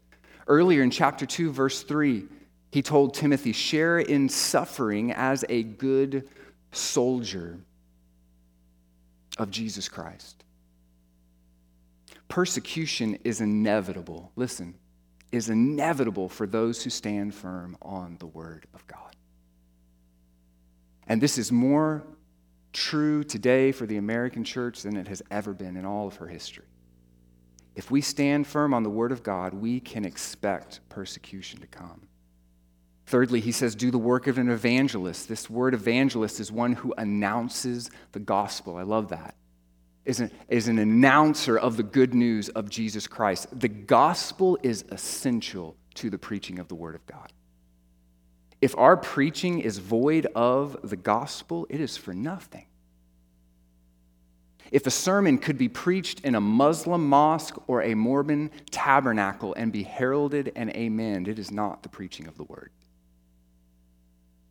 Earlier 0.45 0.83
in 0.83 0.91
chapter 0.91 1.25
2, 1.25 1.53
verse 1.53 1.83
3, 1.83 2.25
he 2.69 2.81
told 2.81 3.13
Timothy, 3.13 3.53
share 3.53 3.99
in 3.99 4.27
suffering 4.27 5.13
as 5.13 5.45
a 5.47 5.63
good 5.63 6.27
soldier 6.73 7.59
of 9.37 9.51
Jesus 9.51 9.87
Christ. 9.87 10.43
Persecution 12.27 13.17
is 13.23 13.39
inevitable, 13.39 14.33
listen, 14.35 14.75
is 15.31 15.49
inevitable 15.49 16.27
for 16.27 16.45
those 16.45 16.83
who 16.83 16.89
stand 16.89 17.33
firm 17.33 17.77
on 17.81 18.17
the 18.19 18.27
Word 18.27 18.67
of 18.73 18.85
God. 18.85 19.15
And 21.07 21.21
this 21.21 21.37
is 21.37 21.53
more 21.53 22.05
true 22.75 23.23
today 23.23 23.71
for 23.71 23.85
the 23.87 23.97
American 23.97 24.43
church 24.43 24.83
than 24.83 24.97
it 24.97 25.07
has 25.07 25.23
ever 25.31 25.53
been 25.53 25.77
in 25.77 25.85
all 25.85 26.07
of 26.07 26.17
her 26.17 26.27
history. 26.27 26.65
If 27.75 27.89
we 27.89 28.01
stand 28.01 28.45
firm 28.45 28.73
on 28.73 28.83
the 28.83 28.89
Word 28.89 29.11
of 29.11 29.23
God, 29.23 29.53
we 29.53 29.79
can 29.79 30.05
expect 30.05 30.81
persecution 30.89 31.61
to 31.61 31.67
come. 31.67 32.07
Thirdly, 33.07 33.39
he 33.39 33.51
says, 33.51 33.75
do 33.75 33.91
the 33.91 33.97
work 33.97 34.27
of 34.27 34.37
an 34.37 34.49
evangelist. 34.49 35.27
This 35.27 35.49
word 35.49 35.73
evangelist 35.73 36.39
is 36.39 36.51
one 36.51 36.73
who 36.73 36.93
announces 36.97 37.91
the 38.13 38.19
gospel. 38.19 38.77
I 38.77 38.83
love 38.83 39.09
that. 39.09 39.35
Is 40.05 40.19
an, 40.19 40.31
is 40.49 40.67
an 40.67 40.79
announcer 40.79 41.57
of 41.57 41.77
the 41.77 41.83
good 41.83 42.13
news 42.13 42.49
of 42.49 42.69
Jesus 42.69 43.07
Christ. 43.07 43.47
The 43.57 43.67
gospel 43.67 44.57
is 44.63 44.85
essential 44.89 45.75
to 45.95 46.09
the 46.09 46.17
preaching 46.17 46.59
of 46.59 46.67
the 46.67 46.75
Word 46.75 46.95
of 46.95 47.05
God. 47.05 47.31
If 48.65 48.75
our 48.79 48.97
preaching 48.97 49.59
is 49.59 49.77
void 49.77 50.25
of 50.33 50.75
the 50.81 50.95
gospel, 50.95 51.67
it 51.69 51.79
is 51.79 51.97
for 51.97 52.15
nothing. 52.15 52.65
If 54.71 54.87
a 54.87 54.89
sermon 54.89 55.37
could 55.37 55.59
be 55.59 55.69
preached 55.69 56.21
in 56.21 56.33
a 56.33 56.41
Muslim 56.41 57.07
mosque 57.07 57.57
or 57.67 57.83
a 57.83 57.93
Mormon 57.93 58.49
tabernacle 58.71 59.53
and 59.53 59.71
be 59.71 59.83
heralded 59.83 60.51
and 60.55 60.71
amen, 60.71 61.27
it 61.27 61.37
is 61.37 61.51
not 61.51 61.83
the 61.83 61.89
preaching 61.89 62.25
of 62.25 62.37
the 62.37 62.43
word. 62.43 62.71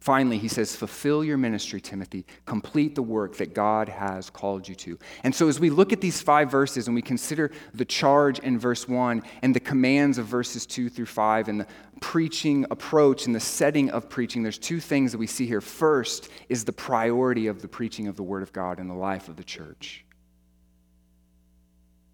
Finally, 0.04 0.36
he 0.36 0.48
says, 0.48 0.76
fulfill 0.76 1.24
your 1.24 1.38
ministry, 1.38 1.80
Timothy. 1.80 2.26
Complete 2.44 2.94
the 2.94 3.02
work 3.02 3.38
that 3.38 3.54
God 3.54 3.88
has 3.88 4.28
called 4.28 4.68
you 4.68 4.74
to. 4.74 4.98
And 5.22 5.34
so, 5.34 5.48
as 5.48 5.58
we 5.58 5.70
look 5.70 5.94
at 5.94 6.02
these 6.02 6.20
five 6.20 6.50
verses 6.50 6.86
and 6.88 6.94
we 6.94 7.00
consider 7.00 7.50
the 7.72 7.86
charge 7.86 8.38
in 8.40 8.58
verse 8.58 8.86
one 8.86 9.22
and 9.40 9.56
the 9.56 9.60
commands 9.60 10.18
of 10.18 10.26
verses 10.26 10.66
two 10.66 10.90
through 10.90 11.06
five 11.06 11.48
and 11.48 11.58
the 11.58 11.66
preaching 12.02 12.66
approach 12.70 13.24
and 13.24 13.34
the 13.34 13.40
setting 13.40 13.88
of 13.92 14.10
preaching, 14.10 14.42
there's 14.42 14.58
two 14.58 14.78
things 14.78 15.10
that 15.12 15.16
we 15.16 15.26
see 15.26 15.46
here. 15.46 15.62
First 15.62 16.28
is 16.50 16.66
the 16.66 16.72
priority 16.74 17.46
of 17.46 17.62
the 17.62 17.68
preaching 17.68 18.06
of 18.06 18.16
the 18.16 18.22
Word 18.22 18.42
of 18.42 18.52
God 18.52 18.80
in 18.80 18.88
the 18.88 18.94
life 18.94 19.30
of 19.30 19.36
the 19.36 19.42
church. 19.42 20.04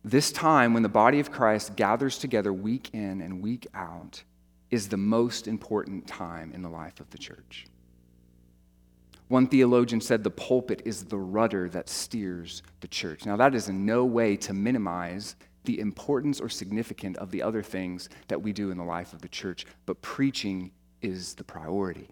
This 0.04 0.30
time, 0.30 0.74
when 0.74 0.84
the 0.84 0.88
body 0.88 1.18
of 1.18 1.32
Christ 1.32 1.74
gathers 1.74 2.18
together 2.18 2.52
week 2.52 2.90
in 2.92 3.20
and 3.20 3.42
week 3.42 3.66
out, 3.74 4.22
is 4.70 4.90
the 4.90 4.96
most 4.96 5.48
important 5.48 6.06
time 6.06 6.52
in 6.54 6.62
the 6.62 6.68
life 6.68 7.00
of 7.00 7.10
the 7.10 7.18
church. 7.18 7.66
One 9.30 9.46
theologian 9.46 10.00
said 10.00 10.24
the 10.24 10.30
pulpit 10.32 10.82
is 10.84 11.04
the 11.04 11.16
rudder 11.16 11.68
that 11.68 11.88
steers 11.88 12.64
the 12.80 12.88
church. 12.88 13.24
Now, 13.24 13.36
that 13.36 13.54
is 13.54 13.68
in 13.68 13.86
no 13.86 14.04
way 14.04 14.36
to 14.38 14.52
minimize 14.52 15.36
the 15.66 15.78
importance 15.78 16.40
or 16.40 16.48
significance 16.48 17.16
of 17.16 17.30
the 17.30 17.40
other 17.40 17.62
things 17.62 18.08
that 18.26 18.42
we 18.42 18.52
do 18.52 18.72
in 18.72 18.76
the 18.76 18.82
life 18.82 19.12
of 19.12 19.22
the 19.22 19.28
church, 19.28 19.66
but 19.86 20.02
preaching 20.02 20.72
is 21.00 21.34
the 21.34 21.44
priority. 21.44 22.08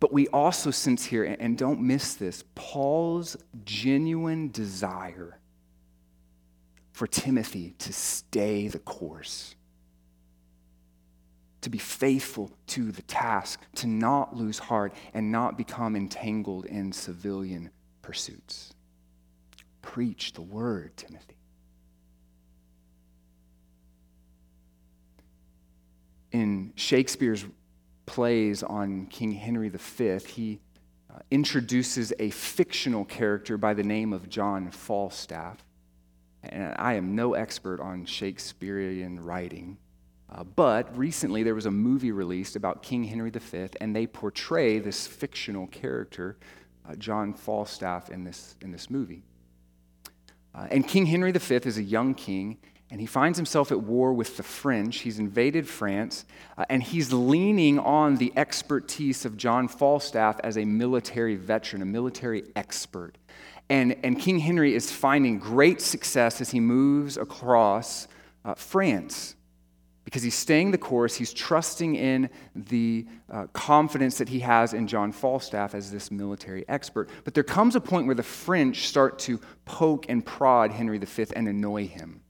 But 0.00 0.12
we 0.12 0.26
also 0.28 0.72
sense 0.72 1.04
here, 1.04 1.22
and 1.22 1.56
don't 1.56 1.80
miss 1.80 2.14
this, 2.14 2.42
Paul's 2.56 3.36
genuine 3.64 4.50
desire 4.50 5.38
for 6.90 7.06
Timothy 7.06 7.76
to 7.78 7.92
stay 7.92 8.66
the 8.66 8.80
course 8.80 9.54
to 11.60 11.70
be 11.70 11.78
faithful 11.78 12.50
to 12.68 12.92
the 12.92 13.02
task, 13.02 13.60
to 13.74 13.86
not 13.86 14.36
lose 14.36 14.58
heart 14.58 14.94
and 15.14 15.32
not 15.32 15.58
become 15.58 15.96
entangled 15.96 16.66
in 16.66 16.92
civilian 16.92 17.70
pursuits. 18.02 18.74
Preach 19.82 20.32
the 20.34 20.42
word, 20.42 20.96
Timothy. 20.96 21.36
In 26.30 26.72
Shakespeare's 26.76 27.44
plays 28.06 28.62
on 28.62 29.06
King 29.06 29.32
Henry 29.32 29.68
V, 29.68 30.18
he 30.26 30.60
uh, 31.12 31.18
introduces 31.30 32.12
a 32.18 32.30
fictional 32.30 33.04
character 33.04 33.56
by 33.56 33.74
the 33.74 33.82
name 33.82 34.12
of 34.12 34.28
John 34.28 34.70
Falstaff. 34.70 35.64
And 36.42 36.74
I 36.78 36.94
am 36.94 37.14
no 37.14 37.34
expert 37.34 37.80
on 37.80 38.04
Shakespearean 38.04 39.20
writing. 39.20 39.78
Uh, 40.30 40.44
but 40.44 40.96
recently 40.96 41.42
there 41.42 41.54
was 41.54 41.66
a 41.66 41.70
movie 41.70 42.12
released 42.12 42.54
about 42.54 42.82
King 42.82 43.04
Henry 43.04 43.30
V, 43.30 43.68
and 43.80 43.96
they 43.96 44.06
portray 44.06 44.78
this 44.78 45.06
fictional 45.06 45.66
character, 45.68 46.36
uh, 46.88 46.94
John 46.96 47.32
Falstaff, 47.32 48.10
in 48.10 48.24
this, 48.24 48.56
in 48.60 48.70
this 48.70 48.90
movie. 48.90 49.22
Uh, 50.54 50.66
and 50.70 50.86
King 50.86 51.06
Henry 51.06 51.32
V 51.32 51.54
is 51.64 51.78
a 51.78 51.82
young 51.82 52.14
king, 52.14 52.58
and 52.90 53.00
he 53.00 53.06
finds 53.06 53.38
himself 53.38 53.72
at 53.72 53.80
war 53.80 54.12
with 54.12 54.36
the 54.36 54.42
French. 54.42 54.98
He's 54.98 55.18
invaded 55.18 55.66
France, 55.66 56.26
uh, 56.58 56.64
and 56.68 56.82
he's 56.82 57.10
leaning 57.12 57.78
on 57.78 58.16
the 58.16 58.32
expertise 58.36 59.24
of 59.24 59.36
John 59.36 59.66
Falstaff 59.66 60.40
as 60.44 60.58
a 60.58 60.64
military 60.64 61.36
veteran, 61.36 61.80
a 61.80 61.86
military 61.86 62.44
expert. 62.54 63.16
And, 63.70 63.96
and 64.02 64.18
King 64.18 64.40
Henry 64.40 64.74
is 64.74 64.90
finding 64.90 65.38
great 65.38 65.80
success 65.80 66.40
as 66.40 66.50
he 66.50 66.60
moves 66.60 67.16
across 67.16 68.08
uh, 68.44 68.54
France 68.54 69.34
because 70.08 70.22
he's 70.22 70.34
staying 70.34 70.70
the 70.70 70.78
course. 70.78 71.14
He's 71.14 71.34
trusting 71.34 71.94
in 71.94 72.30
the 72.56 73.06
uh, 73.30 73.46
confidence 73.52 74.16
that 74.16 74.30
he 74.30 74.38
has 74.38 74.72
in 74.72 74.86
John 74.86 75.12
Falstaff 75.12 75.74
as 75.74 75.92
this 75.92 76.10
military 76.10 76.66
expert. 76.66 77.10
But 77.24 77.34
there 77.34 77.44
comes 77.44 77.76
a 77.76 77.80
point 77.82 78.06
where 78.06 78.14
the 78.14 78.22
French 78.22 78.88
start 78.88 79.18
to 79.18 79.38
poke 79.66 80.06
and 80.08 80.24
prod 80.24 80.72
Henry 80.72 80.96
V 80.96 81.26
and 81.36 81.46
annoy 81.46 81.88
him. 81.88 82.22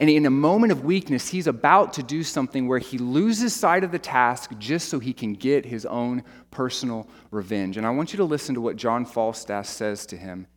And 0.00 0.10
in 0.10 0.26
a 0.26 0.30
moment 0.30 0.72
of 0.72 0.84
weakness, 0.84 1.28
he's 1.28 1.46
about 1.46 1.92
to 1.92 2.02
do 2.02 2.24
something 2.24 2.66
where 2.66 2.80
he 2.80 2.98
loses 2.98 3.54
sight 3.54 3.84
of 3.84 3.92
the 3.92 4.00
task 4.00 4.50
just 4.58 4.88
so 4.88 4.98
he 4.98 5.12
can 5.12 5.34
get 5.34 5.64
his 5.64 5.86
own 5.86 6.24
personal 6.50 7.08
revenge. 7.30 7.76
And 7.76 7.86
I 7.86 7.90
want 7.90 8.12
you 8.12 8.16
to 8.16 8.24
listen 8.24 8.56
to 8.56 8.60
what 8.60 8.74
John 8.74 9.04
Falstaff 9.04 9.66
says 9.66 10.04
to 10.06 10.16
him 10.16 10.48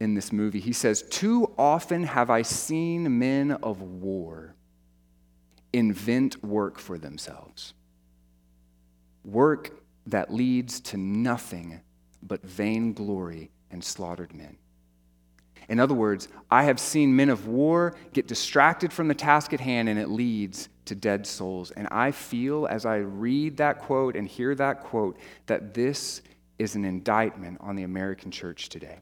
in 0.00 0.14
this 0.14 0.32
movie. 0.32 0.58
He 0.58 0.72
says, 0.72 1.02
Too 1.02 1.54
often 1.56 2.02
have 2.02 2.28
I 2.28 2.42
seen 2.42 3.20
men 3.20 3.52
of 3.52 3.80
war 3.82 4.56
invent 5.72 6.42
work 6.44 6.78
for 6.78 6.98
themselves. 6.98 7.74
Work 9.24 9.70
that 10.06 10.32
leads 10.32 10.80
to 10.80 10.96
nothing 10.96 11.80
but 12.22 12.42
vainglory 12.42 13.50
and 13.70 13.82
slaughtered 13.82 14.34
men. 14.34 14.56
In 15.68 15.78
other 15.80 15.94
words, 15.94 16.28
I 16.50 16.62
have 16.64 16.80
seen 16.80 17.14
men 17.14 17.28
of 17.28 17.46
war 17.46 17.94
get 18.14 18.26
distracted 18.26 18.92
from 18.92 19.08
the 19.08 19.14
task 19.14 19.52
at 19.52 19.60
hand 19.60 19.88
and 19.88 19.98
it 19.98 20.08
leads 20.08 20.70
to 20.86 20.94
dead 20.94 21.26
souls. 21.26 21.70
And 21.72 21.86
I 21.90 22.10
feel 22.10 22.66
as 22.66 22.86
I 22.86 22.96
read 22.96 23.58
that 23.58 23.80
quote 23.80 24.16
and 24.16 24.26
hear 24.26 24.54
that 24.54 24.80
quote 24.84 25.18
that 25.46 25.74
this 25.74 26.22
is 26.58 26.74
an 26.74 26.84
indictment 26.84 27.58
on 27.60 27.76
the 27.76 27.82
American 27.82 28.30
church 28.30 28.70
today. 28.70 29.00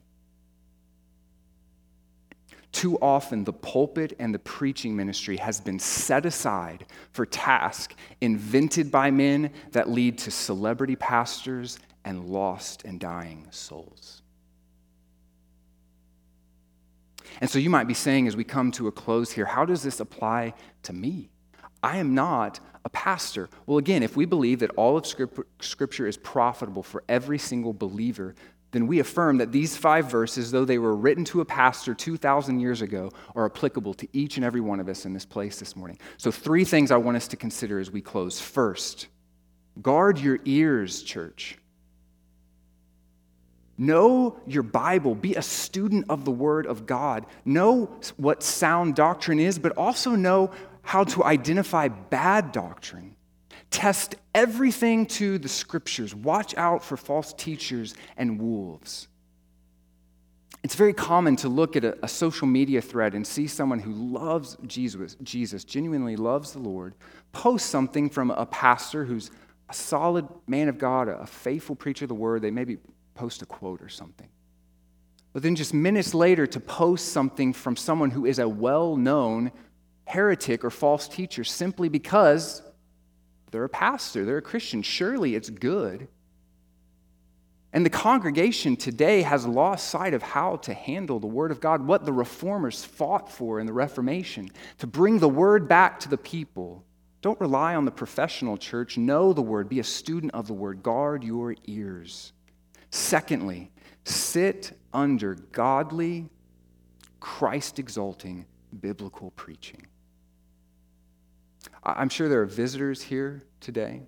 Too 2.77 2.99
often, 2.99 3.43
the 3.43 3.53
pulpit 3.53 4.15
and 4.19 4.31
the 4.31 4.37
preaching 4.37 4.95
ministry 4.95 5.37
has 5.37 5.59
been 5.59 5.79
set 5.79 6.27
aside 6.27 6.85
for 7.11 7.25
tasks 7.25 7.95
invented 8.21 8.91
by 8.91 9.09
men 9.09 9.51
that 9.71 9.89
lead 9.89 10.19
to 10.19 10.29
celebrity 10.29 10.95
pastors 10.95 11.79
and 12.05 12.25
lost 12.25 12.85
and 12.85 12.99
dying 12.99 13.47
souls. 13.49 14.21
And 17.41 17.49
so 17.49 17.57
you 17.57 17.71
might 17.71 17.87
be 17.87 17.95
saying, 17.95 18.27
as 18.27 18.37
we 18.37 18.43
come 18.43 18.71
to 18.73 18.85
a 18.85 18.91
close 18.91 19.31
here, 19.31 19.45
how 19.45 19.65
does 19.65 19.81
this 19.81 19.99
apply 19.99 20.53
to 20.83 20.93
me? 20.93 21.31
I 21.81 21.97
am 21.97 22.13
not 22.13 22.59
a 22.85 22.89
pastor. 22.89 23.49
Well, 23.65 23.79
again, 23.79 24.03
if 24.03 24.15
we 24.15 24.25
believe 24.25 24.59
that 24.59 24.69
all 24.75 24.95
of 24.97 25.07
Scripture 25.07 26.05
is 26.05 26.17
profitable 26.17 26.83
for 26.83 27.03
every 27.09 27.39
single 27.39 27.73
believer, 27.73 28.35
then 28.71 28.87
we 28.87 28.99
affirm 28.99 29.37
that 29.37 29.51
these 29.51 29.77
five 29.77 30.11
verses, 30.11 30.51
though 30.51 30.65
they 30.65 30.77
were 30.77 30.95
written 30.95 31.23
to 31.25 31.41
a 31.41 31.45
pastor 31.45 31.93
2,000 31.93 32.59
years 32.59 32.81
ago, 32.81 33.11
are 33.35 33.45
applicable 33.45 33.93
to 33.95 34.07
each 34.11 34.35
and 34.35 34.45
every 34.45 34.59
one 34.59 34.79
of 34.79 34.89
us 34.89 35.05
in 35.05 35.13
this 35.13 35.25
place 35.25 35.59
this 35.59 35.75
morning. 35.75 35.97
So, 36.17 36.31
three 36.31 36.65
things 36.65 36.91
I 36.91 36.97
want 36.97 37.17
us 37.17 37.27
to 37.29 37.37
consider 37.37 37.79
as 37.79 37.89
we 37.89 38.01
close. 38.01 38.41
First, 38.41 39.07
guard 39.81 40.19
your 40.19 40.39
ears, 40.43 41.01
church. 41.01 41.57
Know 43.77 44.39
your 44.47 44.63
Bible. 44.63 45.13
Be 45.15 45.35
a 45.35 45.41
student 45.41 46.05
of 46.09 46.25
the 46.25 46.31
Word 46.31 46.65
of 46.65 46.85
God. 46.85 47.25
Know 47.45 47.91
what 48.17 48.41
sound 48.41 48.95
doctrine 48.95 49.39
is, 49.39 49.59
but 49.59 49.71
also 49.77 50.11
know 50.11 50.51
how 50.81 51.03
to 51.03 51.23
identify 51.23 51.87
bad 51.87 52.51
doctrine. 52.51 53.16
Test 53.71 54.15
everything 54.33 55.05
to 55.07 55.37
the 55.37 55.49
Scriptures. 55.49 56.15
Watch 56.15 56.55
out 56.57 56.83
for 56.83 56.97
false 56.97 57.33
teachers 57.33 57.95
and 58.15 58.39
wolves. 58.39 59.07
It's 60.63 60.75
very 60.75 60.93
common 60.93 61.35
to 61.37 61.49
look 61.49 61.75
at 61.75 61.85
a, 61.85 61.97
a, 62.03 62.07
social 62.07 62.47
media 62.47 62.81
thread 62.81 63.13
and 63.13 63.25
see 63.25 63.47
someone 63.47 63.79
who 63.79 63.91
loves 63.91 64.57
Jesus, 64.65 65.15
Jesus, 65.21 65.63
genuinely 65.63 66.15
loves 66.15 66.53
the 66.53 66.59
Lord, 66.59 66.95
post 67.31 67.67
something 67.67 68.09
from 68.09 68.31
a 68.31 68.45
pastor 68.45 69.05
who's 69.05 69.31
a 69.69 69.73
solid 69.73 70.27
man 70.47 70.67
of 70.67 70.77
God, 70.77 71.07
a 71.07 71.25
faithful 71.25 71.75
preacher 71.75 72.05
of 72.05 72.09
the 72.09 72.15
word. 72.15 72.41
They 72.41 72.51
maybe 72.51 72.77
post 73.13 73.41
a 73.41 73.45
quote 73.45 73.81
or 73.81 73.89
something. 73.89 74.27
But 75.33 75.43
then 75.43 75.55
just 75.55 75.73
minutes 75.73 76.13
later 76.13 76.47
to 76.47 76.59
post 76.59 77.09
something 77.09 77.53
from 77.53 77.75
someone 77.75 78.11
who 78.11 78.25
is 78.25 78.39
a 78.39 78.49
well 78.49 78.95
known 78.95 79.51
heretic 80.05 80.63
or 80.63 80.69
false 80.69 81.07
teacher 81.07 81.43
simply 81.43 81.89
because 81.89 82.61
they're 83.51 83.63
a 83.63 83.69
pastor, 83.69 84.25
they're 84.25 84.37
a 84.37 84.41
Christian. 84.41 84.81
Surely 84.81 85.35
it's 85.35 85.49
good. 85.49 86.07
And 87.73 87.85
the 87.85 87.89
congregation 87.89 88.75
today 88.75 89.21
has 89.21 89.45
lost 89.45 89.89
sight 89.89 90.13
of 90.13 90.23
how 90.23 90.55
to 90.57 90.73
handle 90.73 91.19
the 91.19 91.27
Word 91.27 91.51
of 91.51 91.59
God, 91.59 91.85
what 91.85 92.05
the 92.05 92.13
reformers 92.13 92.83
fought 92.83 93.31
for 93.31 93.59
in 93.59 93.67
the 93.67 93.73
Reformation, 93.73 94.49
to 94.79 94.87
bring 94.87 95.19
the 95.19 95.29
Word 95.29 95.67
back 95.67 95.99
to 95.99 96.09
the 96.09 96.17
people. 96.17 96.83
Don't 97.21 97.39
rely 97.39 97.75
on 97.75 97.85
the 97.85 97.91
professional 97.91 98.57
church. 98.57 98.97
Know 98.97 99.33
the 99.33 99.41
Word, 99.41 99.69
be 99.69 99.79
a 99.79 99.83
student 99.83 100.33
of 100.33 100.47
the 100.47 100.53
Word, 100.53 100.81
guard 100.81 101.23
your 101.23 101.55
ears. 101.65 102.33
Secondly, 102.89 103.69
sit 104.05 104.71
under 104.93 105.35
godly, 105.51 106.29
Christ 107.19 107.79
exalting 107.79 108.45
biblical 108.79 109.31
preaching. 109.31 109.85
I'm 111.95 112.09
sure 112.09 112.27
there 112.27 112.41
are 112.41 112.45
visitors 112.45 113.01
here 113.01 113.43
today. 113.61 114.01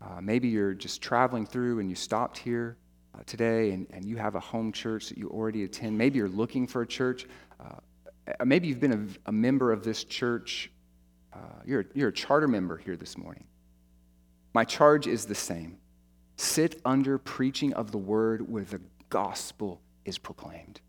Uh, 0.00 0.20
maybe 0.22 0.48
you're 0.48 0.72
just 0.72 1.02
traveling 1.02 1.44
through 1.44 1.80
and 1.80 1.90
you 1.90 1.94
stopped 1.94 2.38
here 2.38 2.78
uh, 3.14 3.22
today 3.26 3.72
and, 3.72 3.86
and 3.90 4.06
you 4.06 4.16
have 4.16 4.34
a 4.36 4.40
home 4.40 4.72
church 4.72 5.10
that 5.10 5.18
you 5.18 5.28
already 5.28 5.64
attend. 5.64 5.98
Maybe 5.98 6.18
you're 6.18 6.28
looking 6.28 6.66
for 6.66 6.80
a 6.80 6.86
church. 6.86 7.26
Uh, 7.60 8.44
maybe 8.44 8.68
you've 8.68 8.80
been 8.80 9.18
a, 9.26 9.28
a, 9.28 9.32
member 9.32 9.70
of 9.70 9.84
this 9.84 10.04
church. 10.04 10.70
Uh, 11.34 11.38
you're, 11.66 11.84
you're 11.92 12.08
a 12.08 12.12
charter 12.12 12.48
member 12.48 12.78
here 12.78 12.96
this 12.96 13.18
morning. 13.18 13.44
My 14.54 14.64
charge 14.64 15.06
is 15.06 15.26
the 15.26 15.34
same 15.34 15.76
sit 16.36 16.80
under 16.86 17.18
preaching 17.18 17.74
of 17.74 17.92
the 17.92 17.98
word 17.98 18.50
where 18.50 18.64
the 18.64 18.80
gospel 19.10 19.82
is 20.06 20.16
proclaimed, 20.16 20.80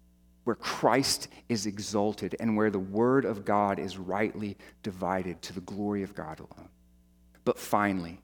where 0.43 0.55
Christ 0.55 1.27
is 1.49 1.65
exalted, 1.65 2.35
and 2.39 2.57
where 2.57 2.69
the 2.69 2.79
word 2.79 3.25
of 3.25 3.45
God 3.45 3.79
is 3.79 3.97
rightly 3.97 4.57
divided 4.83 5.41
to 5.43 5.53
the 5.53 5.61
glory 5.61 6.03
of 6.03 6.15
God 6.15 6.39
alone. 6.39 6.69
But 7.45 7.59
finally, 7.59 8.19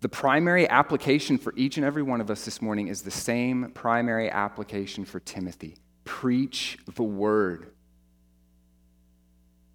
the 0.00 0.08
primary 0.08 0.68
application 0.68 1.38
for 1.38 1.52
each 1.56 1.76
and 1.76 1.86
every 1.86 2.02
one 2.02 2.20
of 2.20 2.30
us 2.30 2.44
this 2.44 2.60
morning 2.60 2.88
is 2.88 3.02
the 3.02 3.10
same 3.10 3.70
primary 3.72 4.30
application 4.30 5.04
for 5.04 5.20
Timothy 5.20 5.76
preach 6.04 6.78
the 6.96 7.02
word. 7.02 7.72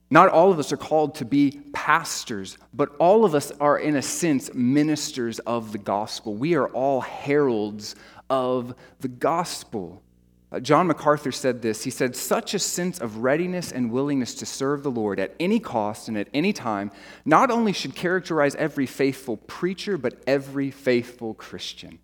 Not 0.09 0.29
all 0.29 0.51
of 0.51 0.59
us 0.59 0.71
are 0.71 0.77
called 0.77 1.15
to 1.15 1.25
be 1.25 1.59
pastors, 1.73 2.57
but 2.73 2.95
all 2.97 3.25
of 3.25 3.35
us 3.35 3.51
are, 3.59 3.77
in 3.77 3.97
a 3.97 4.01
sense, 4.01 4.53
ministers 4.53 5.39
of 5.39 5.71
the 5.71 5.77
gospel. 5.77 6.35
We 6.35 6.55
are 6.55 6.67
all 6.67 7.01
heralds 7.01 7.95
of 8.29 8.73
the 8.99 9.09
gospel. 9.09 10.01
Uh, 10.49 10.59
John 10.61 10.87
MacArthur 10.87 11.31
said 11.31 11.61
this. 11.61 11.83
He 11.83 11.89
said, 11.89 12.15
Such 12.15 12.53
a 12.53 12.59
sense 12.59 12.99
of 12.99 13.17
readiness 13.17 13.71
and 13.71 13.91
willingness 13.91 14.33
to 14.35 14.45
serve 14.45 14.81
the 14.81 14.91
Lord 14.91 15.19
at 15.19 15.35
any 15.39 15.59
cost 15.59 16.07
and 16.07 16.17
at 16.17 16.29
any 16.33 16.53
time 16.53 16.91
not 17.25 17.51
only 17.51 17.73
should 17.73 17.95
characterize 17.95 18.55
every 18.55 18.85
faithful 18.85 19.37
preacher, 19.37 19.97
but 19.97 20.21
every 20.25 20.71
faithful 20.71 21.33
Christian. 21.33 21.99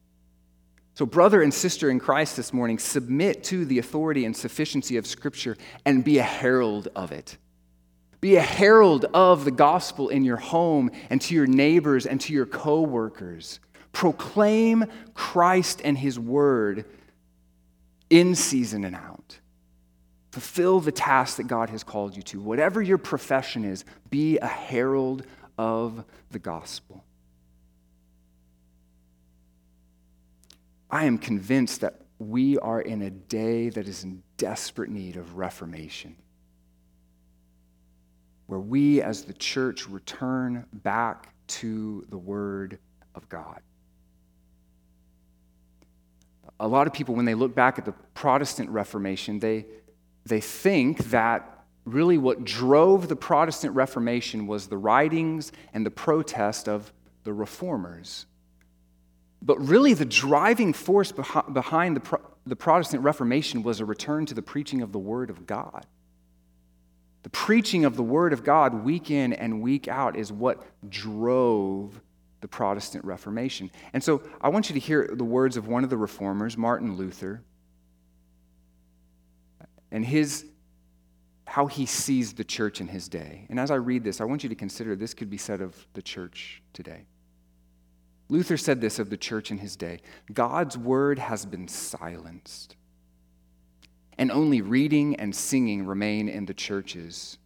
So, 0.96 1.06
brother 1.06 1.42
and 1.42 1.54
sister 1.54 1.90
in 1.90 2.00
Christ 2.00 2.36
this 2.36 2.54
morning, 2.54 2.78
submit 2.78 3.44
to 3.46 3.66
the 3.66 3.80
authority 3.80 4.26
and 4.26 4.36
sufficiency 4.36 4.98
of 4.98 5.08
Scripture 5.08 5.58
and 5.86 6.04
be 6.04 6.20
a 6.20 6.24
herald 6.24 6.90
of 6.96 7.12
it. 7.12 7.38
Be 8.20 8.36
a 8.36 8.42
herald 8.42 9.06
of 9.14 9.44
the 9.44 9.52
gospel 9.52 10.10
in 10.10 10.24
your 10.24 10.38
home 10.38 10.92
and 11.10 11.20
to 11.22 11.34
your 11.34 11.48
neighbors 11.48 12.06
and 12.06 12.22
to 12.22 12.34
your 12.34 12.46
coworkers. 12.46 13.60
Proclaim 13.92 14.86
Christ 15.14 15.82
and 15.84 15.98
his 15.98 16.20
word 16.20 16.86
in 18.14 18.36
season 18.36 18.84
and 18.84 18.96
out. 18.96 19.40
Fulfill 20.32 20.80
the 20.80 20.92
task 20.92 21.38
that 21.38 21.48
God 21.48 21.72
has 21.72 21.84
called 21.84 22.16
you 22.16 22.22
to. 22.24 22.40
Whatever 22.40 22.80
your 22.80 23.00
profession 23.00 23.66
is, 23.66 23.86
be 24.12 24.38
a 24.38 24.48
herald 24.48 25.26
of 25.58 26.06
the 26.30 26.38
gospel. 26.38 27.04
I 30.92 31.06
am 31.06 31.18
convinced 31.18 31.82
that 31.82 32.02
we 32.20 32.60
are 32.60 32.82
in 32.82 33.02
a 33.02 33.10
day 33.10 33.70
that 33.70 33.88
is 33.88 34.04
in 34.04 34.22
desperate 34.38 34.92
need 34.92 35.18
of 35.18 35.38
reformation 35.38 36.16
where 38.46 38.60
we 38.60 39.02
as 39.02 39.24
the 39.24 39.34
church 39.34 39.90
return 39.90 40.68
back 40.72 41.34
to 41.48 42.06
the 42.10 42.18
Word 42.18 42.78
of 43.16 43.28
God. 43.30 43.62
A 46.64 46.68
lot 46.68 46.88
of 46.88 46.94
people, 46.94 47.14
when 47.14 47.26
they 47.26 47.36
look 47.36 47.54
back 47.54 47.78
at 47.78 47.84
the 47.84 47.92
Protestant 48.14 48.70
Reformation, 48.70 49.40
they, 49.40 49.66
they 50.26 50.40
think 50.40 51.10
that 51.10 51.66
really 51.84 52.18
what 52.18 52.46
drove 52.46 53.10
the 53.10 53.18
Protestant 53.18 53.76
Reformation 53.76 54.48
was 54.48 54.68
the 54.68 54.78
writings 54.78 55.52
and 55.74 55.86
the 55.86 55.92
protest 55.92 56.70
of 56.70 56.94
the 57.26 57.34
reformers. 57.34 58.28
But 59.42 59.60
really, 59.60 59.94
the 59.94 60.06
driving 60.06 60.72
force 60.72 61.12
behind 61.12 61.98
the, 61.98 62.20
the 62.46 62.56
Protestant 62.56 63.04
Reformation 63.04 63.62
was 63.62 63.82
a 63.82 63.86
return 63.86 64.26
to 64.28 64.34
the 64.34 64.42
preaching 64.42 64.82
of 64.82 64.94
the 64.94 65.00
Word 65.00 65.30
of 65.30 65.46
God. 65.46 65.86
The 67.24 67.30
preaching 67.30 67.84
of 67.84 67.98
the 67.98 68.04
Word 68.04 68.32
of 68.32 68.46
God 68.46 68.86
week 68.86 69.12
in 69.12 69.34
and 69.34 69.62
week 69.62 69.90
out 69.90 70.16
is 70.16 70.32
what 70.32 70.64
drove 70.90 72.00
the 72.44 72.48
Protestant 72.50 73.06
Reformation. 73.06 73.72
And 73.94 74.04
so 74.04 74.22
I 74.42 74.50
want 74.50 74.70
you 74.70 74.74
to 74.74 74.80
hear 74.80 75.10
the 75.12 75.24
words 75.24 75.56
of 75.56 75.70
one 75.70 75.86
of 75.86 75.90
the 75.90 75.96
reformers, 75.96 76.58
Martin 76.58 76.98
Luther, 76.98 77.42
and 79.90 80.06
his 80.06 80.46
how 81.46 81.68
he 81.68 81.86
sees 81.86 82.34
the 82.34 82.44
church 82.44 82.82
in 82.82 82.88
his 82.88 83.08
day. 83.08 83.46
And 83.50 83.60
as 83.60 83.72
I 83.72 83.76
read 83.76 84.04
this, 84.04 84.20
I 84.20 84.26
want 84.26 84.44
you 84.44 84.50
to 84.50 84.56
consider 84.56 84.96
this 84.96 85.14
could 85.14 85.30
be 85.30 85.38
said 85.38 85.62
of 85.62 85.88
the 85.94 86.02
church 86.02 86.62
today. 86.74 87.06
Luther 88.28 88.58
said 88.58 88.82
this 88.82 89.00
of 89.00 89.10
the 89.10 89.18
church 89.18 89.50
in 89.50 89.60
his 89.60 89.78
day 89.78 90.02
God's 90.34 90.78
word 90.78 91.20
has 91.20 91.46
been 91.46 91.70
silenced 91.70 92.76
and 94.18 94.32
only 94.32 94.62
reading 94.62 95.16
and 95.16 95.34
singing 95.34 95.86
remain 95.86 96.28
in 96.28 96.46
the 96.46 96.54
churches. 96.54 97.38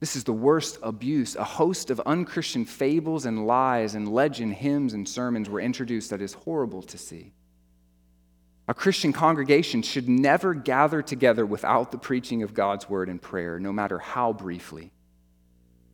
This 0.00 0.14
is 0.14 0.24
the 0.24 0.32
worst 0.32 0.78
abuse. 0.82 1.34
A 1.34 1.44
host 1.44 1.90
of 1.90 2.00
unchristian 2.06 2.64
fables 2.64 3.26
and 3.26 3.46
lies 3.46 3.94
and 3.94 4.08
legend, 4.08 4.54
hymns 4.54 4.94
and 4.94 5.08
sermons 5.08 5.50
were 5.50 5.60
introduced 5.60 6.10
that 6.10 6.22
is 6.22 6.34
horrible 6.34 6.82
to 6.82 6.98
see. 6.98 7.32
A 8.68 8.74
Christian 8.74 9.12
congregation 9.12 9.82
should 9.82 10.08
never 10.08 10.54
gather 10.54 11.02
together 11.02 11.44
without 11.44 11.90
the 11.90 11.98
preaching 11.98 12.42
of 12.42 12.54
God's 12.54 12.88
word 12.88 13.08
and 13.08 13.20
prayer, 13.20 13.58
no 13.58 13.72
matter 13.72 13.98
how 13.98 14.32
briefly. 14.32 14.92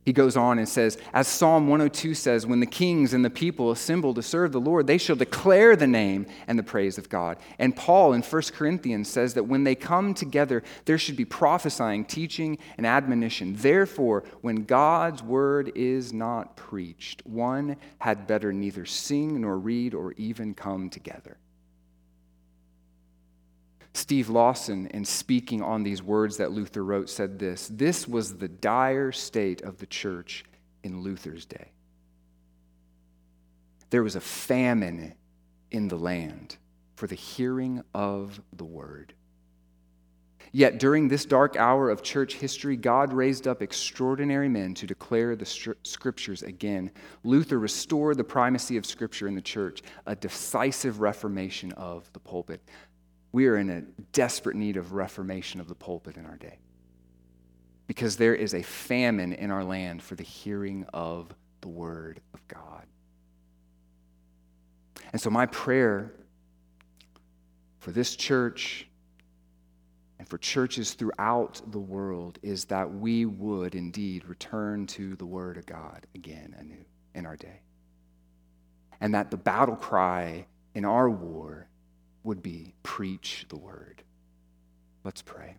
He 0.05 0.13
goes 0.13 0.37
on 0.37 0.59
and 0.59 0.69
says, 0.69 0.99
as 1.13 1.27
Psalm 1.27 1.67
102 1.67 2.13
says, 2.13 2.45
when 2.45 2.59
the 2.59 2.67
kings 2.67 3.15
and 3.15 3.25
the 3.25 3.29
people 3.31 3.71
assemble 3.71 4.13
to 4.13 4.21
serve 4.21 4.51
the 4.51 4.61
Lord, 4.61 4.85
they 4.85 4.99
shall 4.99 5.15
declare 5.15 5.75
the 5.75 5.87
name 5.87 6.27
and 6.45 6.59
the 6.59 6.63
praise 6.63 6.99
of 6.99 7.09
God. 7.09 7.37
And 7.57 7.75
Paul 7.75 8.13
in 8.13 8.21
1 8.21 8.41
Corinthians 8.53 9.09
says 9.09 9.33
that 9.33 9.45
when 9.45 9.63
they 9.63 9.73
come 9.73 10.13
together, 10.13 10.61
there 10.85 10.99
should 10.99 11.15
be 11.15 11.25
prophesying, 11.25 12.05
teaching, 12.05 12.59
and 12.77 12.85
admonition. 12.85 13.55
Therefore, 13.55 14.23
when 14.41 14.65
God's 14.65 15.23
word 15.23 15.71
is 15.73 16.13
not 16.13 16.55
preached, 16.55 17.23
one 17.25 17.75
had 17.97 18.27
better 18.27 18.53
neither 18.53 18.85
sing 18.85 19.41
nor 19.41 19.57
read 19.57 19.95
or 19.95 20.13
even 20.13 20.53
come 20.53 20.91
together. 20.91 21.37
Steve 23.95 24.27
Lawson, 24.27 24.87
in 24.87 25.05
speaking 25.05 25.61
on 25.61 25.83
these 25.83 26.03
words 26.03 26.35
that 26.37 26.51
Luther 26.51 26.83
wrote, 26.83 27.09
said 27.09 27.39
this 27.39 27.69
This 27.73 28.07
was 28.07 28.37
the 28.37 28.49
dire 28.49 29.13
state 29.13 29.61
of 29.61 29.77
the 29.77 29.85
church 29.85 30.43
in 30.83 31.01
Luther's 31.01 31.45
day. 31.45 31.71
There 33.91 34.03
was 34.03 34.17
a 34.17 34.21
famine 34.21 35.15
in 35.71 35.87
the 35.87 35.97
land 35.97 36.57
for 36.95 37.07
the 37.07 37.15
hearing 37.15 37.83
of 37.93 38.41
the 38.51 38.65
word. 38.65 39.13
Yet 40.51 40.79
during 40.79 41.09
this 41.09 41.25
dark 41.25 41.57
hour 41.57 41.89
of 41.89 42.01
church 42.01 42.35
history, 42.35 42.77
God 42.77 43.11
raised 43.11 43.45
up 43.45 43.61
extraordinary 43.61 44.47
men 44.47 44.73
to 44.75 44.87
declare 44.87 45.35
the 45.35 45.45
scriptures 45.83 46.43
again. 46.43 46.91
Luther 47.25 47.59
restored 47.59 48.15
the 48.15 48.23
primacy 48.23 48.77
of 48.77 48.85
scripture 48.85 49.27
in 49.27 49.35
the 49.35 49.41
church, 49.41 49.81
a 50.05 50.15
decisive 50.15 51.01
reformation 51.01 51.73
of 51.73 52.09
the 52.13 52.19
pulpit. 52.19 52.61
We 53.35 53.47
are 53.47 53.57
in 53.57 53.69
a 53.69 53.81
desperate 54.13 54.55
need 54.55 54.77
of 54.77 54.93
reformation 54.93 55.59
of 55.59 55.67
the 55.67 55.75
pulpit 55.75 56.15
in 56.15 56.25
our 56.25 56.37
day 56.37 56.57
because 57.85 58.15
there 58.15 58.33
is 58.33 58.53
a 58.53 58.63
famine 58.63 59.33
in 59.33 59.51
our 59.51 59.65
land 59.65 60.01
for 60.01 60.15
the 60.15 60.23
hearing 60.23 60.85
of 60.93 61.35
the 61.59 61.67
Word 61.67 62.21
of 62.33 62.47
God. 62.47 62.85
And 65.11 65.19
so, 65.19 65.29
my 65.29 65.47
prayer 65.47 66.13
for 67.79 67.91
this 67.91 68.15
church 68.15 68.87
and 70.17 70.25
for 70.29 70.37
churches 70.37 70.93
throughout 70.93 71.61
the 71.73 71.77
world 71.77 72.39
is 72.41 72.63
that 72.63 72.89
we 72.89 73.25
would 73.25 73.75
indeed 73.75 74.23
return 74.29 74.87
to 74.87 75.17
the 75.17 75.25
Word 75.25 75.57
of 75.57 75.65
God 75.65 76.07
again 76.15 76.55
anew 76.57 76.85
in 77.13 77.25
our 77.25 77.35
day. 77.35 77.59
And 79.01 79.13
that 79.13 79.29
the 79.29 79.35
battle 79.35 79.75
cry 79.75 80.45
in 80.73 80.85
our 80.85 81.09
war 81.09 81.67
would 82.25 82.41
be 82.41 82.73
preach 82.83 83.45
the 83.49 83.57
word. 83.57 84.03
Let's 85.03 85.21
pray. 85.21 85.57